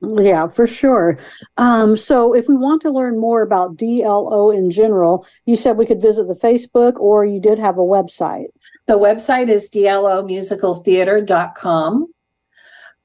Yeah, 0.00 0.48
for 0.48 0.66
sure. 0.66 1.20
Um, 1.56 1.96
so, 1.96 2.34
if 2.34 2.48
we 2.48 2.56
want 2.56 2.82
to 2.82 2.90
learn 2.90 3.18
more 3.18 3.40
about 3.42 3.76
DLO 3.76 4.54
in 4.54 4.70
general, 4.70 5.26
you 5.46 5.56
said 5.56 5.78
we 5.78 5.86
could 5.86 6.02
visit 6.02 6.28
the 6.28 6.34
Facebook 6.34 6.98
or 6.98 7.24
you 7.24 7.40
did 7.40 7.58
have 7.58 7.78
a 7.78 7.82
website. 7.82 8.48
The 8.86 8.98
website 8.98 9.48
is 9.48 9.70
dlomusicaltheater.com. 9.70 12.06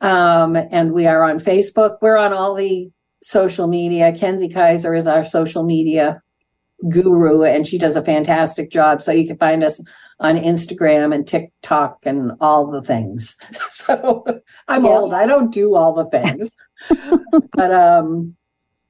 Um, 0.02 0.56
and 0.56 0.94
we 0.94 1.08
are 1.08 1.24
on 1.24 1.38
Facebook. 1.38 2.00
We're 2.02 2.18
on 2.18 2.34
all 2.34 2.56
the 2.56 2.92
social 3.22 3.68
media. 3.68 4.14
Kenzie 4.14 4.50
Kaiser 4.50 4.94
is 4.94 5.08
our 5.08 5.24
social 5.24 5.66
media 5.66 6.22
guru, 6.90 7.44
and 7.44 7.68
she 7.68 7.78
does 7.78 7.96
a 7.96 8.04
fantastic 8.04 8.72
job. 8.72 9.02
So, 9.02 9.12
you 9.12 9.28
can 9.28 9.38
find 9.38 9.64
us 9.64 9.84
on 10.20 10.36
Instagram 10.38 11.14
and 11.14 11.28
TikTok 11.28 12.06
and 12.06 12.32
all 12.40 12.70
the 12.72 12.82
things. 12.82 13.38
So, 13.70 14.24
I'm 14.68 14.86
Yeah. 14.86 14.92
old. 14.98 15.14
I 15.14 15.26
don't 15.26 15.54
do 15.54 15.76
all 15.76 15.94
the 15.94 16.10
things. 16.10 16.56
but 17.54 17.72
um 17.72 18.36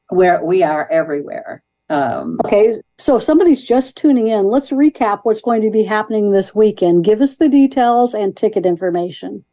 where 0.10 0.44
we 0.44 0.64
are 0.64 0.88
everywhere 0.92 1.62
um 1.90 2.38
Okay, 2.46 2.82
so 2.98 3.18
if 3.18 3.24
somebody's 3.24 3.66
just 3.66 3.98
tuning 3.98 4.28
in, 4.28 4.46
let's 4.46 4.70
recap 4.72 5.22
what's 5.24 5.42
going 5.42 5.62
to 5.64 5.72
be 5.72 5.84
happening 5.84 6.32
this 6.32 6.54
weekend. 6.56 7.04
Give 7.04 7.22
us 7.22 7.36
the 7.36 7.50
details 7.50 8.14
and 8.14 8.36
ticket 8.36 8.66
information. 8.66 9.44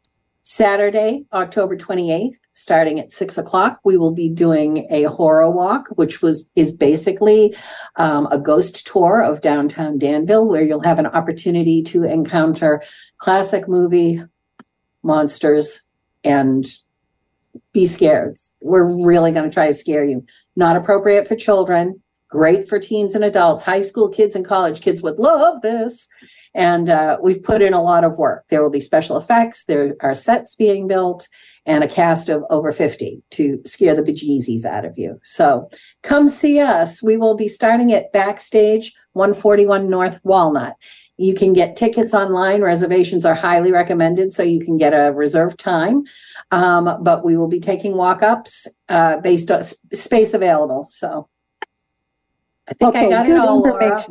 Saturday 0.47 1.25
october 1.33 1.75
28th 1.75 2.37
starting 2.53 2.99
at 2.99 3.11
six 3.11 3.37
o'clock 3.37 3.79
we 3.83 3.97
will 3.97 4.13
be 4.13 4.29
doing 4.29 4.87
a 4.89 5.03
horror 5.03 5.51
walk 5.51 5.87
which 5.95 6.21
was 6.21 6.49
is 6.55 6.71
basically 6.71 7.53
um, 7.97 8.27
a 8.31 8.39
ghost 8.39 8.87
tour 8.87 9.21
of 9.21 9.41
downtown 9.41 9.97
danville 9.97 10.47
where 10.47 10.61
you'll 10.61 10.83
have 10.83 10.99
an 10.99 11.05
opportunity 11.07 11.83
to 11.83 12.03
encounter 12.03 12.81
classic 13.17 13.67
movie 13.67 14.19
monsters 15.03 15.83
and 16.23 16.65
be 17.73 17.85
scared. 17.85 18.35
We're 18.63 18.85
really 18.85 19.31
going 19.31 19.49
to 19.49 19.53
try 19.53 19.67
to 19.67 19.73
scare 19.73 20.03
you. 20.03 20.25
Not 20.55 20.75
appropriate 20.75 21.27
for 21.27 21.35
children 21.35 22.01
great 22.29 22.67
for 22.67 22.79
teens 22.79 23.15
and 23.15 23.23
adults 23.23 23.65
high 23.65 23.79
school 23.79 24.09
kids 24.09 24.35
and 24.35 24.45
college 24.45 24.81
kids 24.81 25.01
would 25.01 25.19
love 25.19 25.61
this 25.61 26.07
and 26.53 26.89
uh, 26.89 27.17
we've 27.21 27.41
put 27.43 27.61
in 27.61 27.73
a 27.73 27.81
lot 27.81 28.03
of 28.03 28.17
work. 28.17 28.45
There 28.49 28.61
will 28.61 28.69
be 28.69 28.79
special 28.79 29.17
effects. 29.17 29.65
There 29.65 29.95
are 30.01 30.15
sets 30.15 30.55
being 30.55 30.87
built 30.87 31.27
and 31.65 31.83
a 31.83 31.87
cast 31.87 32.29
of 32.29 32.43
over 32.49 32.71
50 32.71 33.21
to 33.31 33.61
scare 33.65 33.93
the 33.93 34.01
bejeezies 34.01 34.65
out 34.65 34.85
of 34.85 34.97
you. 34.97 35.19
So 35.23 35.67
come 36.01 36.27
see 36.27 36.59
us. 36.59 37.03
We 37.03 37.17
will 37.17 37.35
be 37.35 37.49
starting 37.49 37.91
at 37.91 38.11
backstage 38.13 38.93
141 39.13 39.89
north 39.89 40.21
walnut. 40.23 40.75
You 41.17 41.33
can 41.33 41.51
get 41.51 41.75
tickets 41.75 42.13
online. 42.13 42.61
Reservations 42.61 43.25
are 43.25 43.33
highly 43.35 43.71
recommended 43.71 44.31
so 44.31 44.43
you 44.43 44.59
can 44.59 44.77
get 44.77 44.93
a 44.93 45.11
reserved 45.13 45.59
time. 45.59 46.03
Um, 46.51 46.85
but 47.03 47.25
we 47.25 47.35
will 47.35 47.49
be 47.49 47.59
taking 47.59 47.97
walk-ups 47.97 48.67
uh, 48.87 49.19
based 49.21 49.51
on 49.51 49.59
s- 49.59 49.85
space 49.91 50.33
available 50.33 50.85
so. 50.89 51.27
I 52.69 52.73
think 52.73 52.95
i 52.95 52.99
Okay, 52.99 53.09
got 53.09 53.25
it 53.25 53.29
good 53.29 53.39
all 53.39 53.61
Laura. 53.61 54.03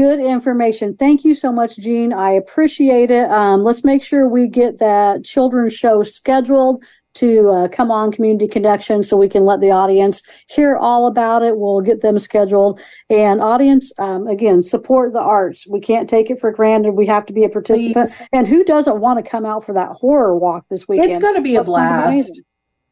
Good 0.00 0.20
information. 0.20 0.96
Thank 0.96 1.24
you 1.24 1.34
so 1.34 1.52
much, 1.52 1.76
Jeanne. 1.76 2.14
I 2.14 2.30
appreciate 2.30 3.10
it. 3.10 3.30
Um, 3.30 3.62
let's 3.62 3.84
make 3.84 4.02
sure 4.02 4.26
we 4.26 4.48
get 4.48 4.78
that 4.78 5.26
children's 5.26 5.74
show 5.76 6.04
scheduled 6.04 6.82
to 7.16 7.50
uh, 7.50 7.68
come 7.68 7.90
on 7.90 8.10
Community 8.10 8.48
Connection 8.48 9.02
so 9.02 9.18
we 9.18 9.28
can 9.28 9.44
let 9.44 9.60
the 9.60 9.70
audience 9.70 10.22
hear 10.46 10.74
all 10.74 11.06
about 11.06 11.42
it. 11.42 11.58
We'll 11.58 11.82
get 11.82 12.00
them 12.00 12.18
scheduled. 12.18 12.80
And 13.10 13.42
audience, 13.42 13.92
um, 13.98 14.26
again, 14.26 14.62
support 14.62 15.12
the 15.12 15.20
arts. 15.20 15.66
We 15.68 15.80
can't 15.80 16.08
take 16.08 16.30
it 16.30 16.38
for 16.38 16.50
granted. 16.50 16.92
We 16.92 17.04
have 17.04 17.26
to 17.26 17.34
be 17.34 17.44
a 17.44 17.50
participant. 17.50 17.92
Please. 17.92 18.22
And 18.32 18.48
who 18.48 18.64
doesn't 18.64 19.00
want 19.00 19.22
to 19.22 19.30
come 19.30 19.44
out 19.44 19.66
for 19.66 19.74
that 19.74 19.90
horror 19.90 20.34
walk 20.34 20.64
this 20.70 20.88
weekend? 20.88 21.10
it's 21.10 21.20
going 21.20 21.36
to 21.36 21.42
be 21.42 21.56
a 21.56 21.58
That's 21.58 21.68
be 21.68 21.72
blast. 21.72 22.42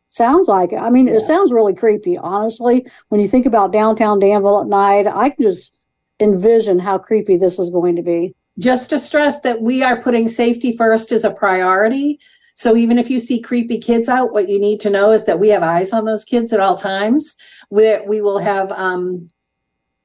Sounds 0.08 0.46
like 0.46 0.74
it. 0.74 0.78
I 0.78 0.90
mean, 0.90 1.06
Yeah. 1.06 1.14
it 1.14 1.20
sounds 1.20 1.54
really 1.54 1.74
creepy, 1.74 2.18
honestly. 2.18 2.86
When 3.08 3.18
you 3.18 3.28
think 3.28 3.46
about 3.46 3.72
downtown 3.72 4.18
Danville 4.18 4.60
at 4.60 4.66
night, 4.66 5.06
I 5.06 5.30
can 5.30 5.42
just 5.42 5.77
envision 6.20 6.78
how 6.78 6.98
creepy 6.98 7.36
this 7.36 7.58
is 7.58 7.70
going 7.70 7.96
to 7.96 8.02
be. 8.02 8.34
just 8.58 8.90
to 8.90 8.98
stress 8.98 9.40
that 9.42 9.60
we 9.62 9.82
are 9.84 10.00
putting 10.02 10.26
safety 10.26 10.76
first 10.76 11.12
as 11.12 11.24
a 11.24 11.32
priority. 11.32 12.18
So 12.56 12.74
even 12.74 12.98
if 12.98 13.08
you 13.08 13.20
see 13.20 13.40
creepy 13.40 13.78
kids 13.78 14.08
out, 14.08 14.32
what 14.32 14.48
you 14.48 14.58
need 14.58 14.80
to 14.80 14.90
know 14.90 15.12
is 15.12 15.26
that 15.26 15.38
we 15.38 15.48
have 15.50 15.62
eyes 15.62 15.92
on 15.92 16.04
those 16.06 16.24
kids 16.24 16.52
at 16.52 16.58
all 16.58 16.74
times. 16.76 17.36
We 17.70 18.00
we 18.08 18.20
will 18.20 18.40
have 18.40 18.72
um 18.72 19.28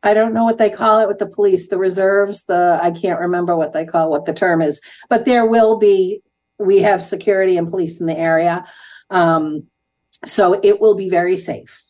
I 0.03 0.13
don't 0.13 0.33
know 0.33 0.43
what 0.43 0.59
they 0.59 0.69
call 0.69 0.99
it 0.99 1.07
with 1.07 1.17
the 1.17 1.25
police, 1.25 1.69
the 1.69 1.79
reserves, 1.79 2.45
the 2.45 2.79
I 2.83 2.91
can't 2.91 3.19
remember 3.19 3.55
what 3.55 3.73
they 3.73 3.85
call 3.85 4.11
what 4.11 4.25
the 4.25 4.33
term 4.33 4.61
is, 4.61 4.81
but 5.09 5.25
there 5.25 5.47
will 5.47 5.79
be 5.79 6.21
we 6.59 6.79
have 6.79 7.01
security 7.01 7.57
and 7.57 7.67
police 7.67 7.99
in 7.99 8.05
the 8.05 8.17
area. 8.17 8.63
Um 9.09 9.63
so 10.25 10.59
it 10.63 10.79
will 10.79 10.95
be 10.95 11.09
very 11.09 11.37
safe. 11.37 11.82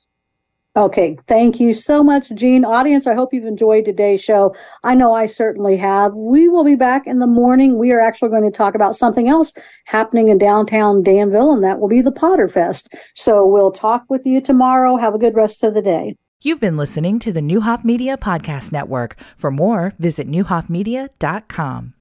Okay, 0.76 1.16
thank 1.28 1.60
you 1.60 1.72
so 1.72 2.04
much, 2.04 2.34
Jeanne. 2.34 2.66
Audience, 2.66 3.06
I 3.06 3.14
hope 3.14 3.32
you've 3.32 3.46
enjoyed 3.46 3.86
today's 3.86 4.24
show. 4.24 4.56
I 4.84 4.96
know 4.96 5.14
I 5.14 5.28
certainly 5.28 5.78
have. 5.78 6.16
We 6.16 6.50
will 6.50 6.64
be 6.64 6.74
back 6.74 7.06
in 7.06 7.20
the 7.20 7.28
morning. 7.28 7.78
We 7.78 7.92
are 7.92 8.00
actually 8.00 8.30
going 8.30 8.50
to 8.52 8.58
talk 8.58 8.74
about 8.74 8.96
something 8.96 9.30
else 9.30 9.54
happening 9.86 10.30
in 10.30 10.40
downtown 10.40 11.04
Danville, 11.04 11.54
and 11.54 11.64
that 11.64 11.80
will 11.80 11.90
be 11.90 12.02
the 12.02 12.12
Potter 12.12 12.48
Fest. 12.48 12.92
So 13.14 13.46
we'll 13.46 13.72
talk 13.72 14.06
with 14.10 14.26
you 14.26 14.42
tomorrow. 14.42 14.96
Have 14.98 15.14
a 15.14 15.20
good 15.20 15.36
rest 15.36 15.64
of 15.64 15.76
the 15.76 15.82
day. 15.84 16.18
You've 16.42 16.60
been 16.60 16.76
listening 16.76 17.20
to 17.20 17.32
the 17.32 17.42
Neuhoff 17.42 17.86
Media 17.86 18.18
Podcast 18.18 18.72
Network. 18.72 19.16
For 19.38 19.52
more, 19.52 19.94
visit 20.00 20.28
neuhoffmedia.com. 20.28 21.92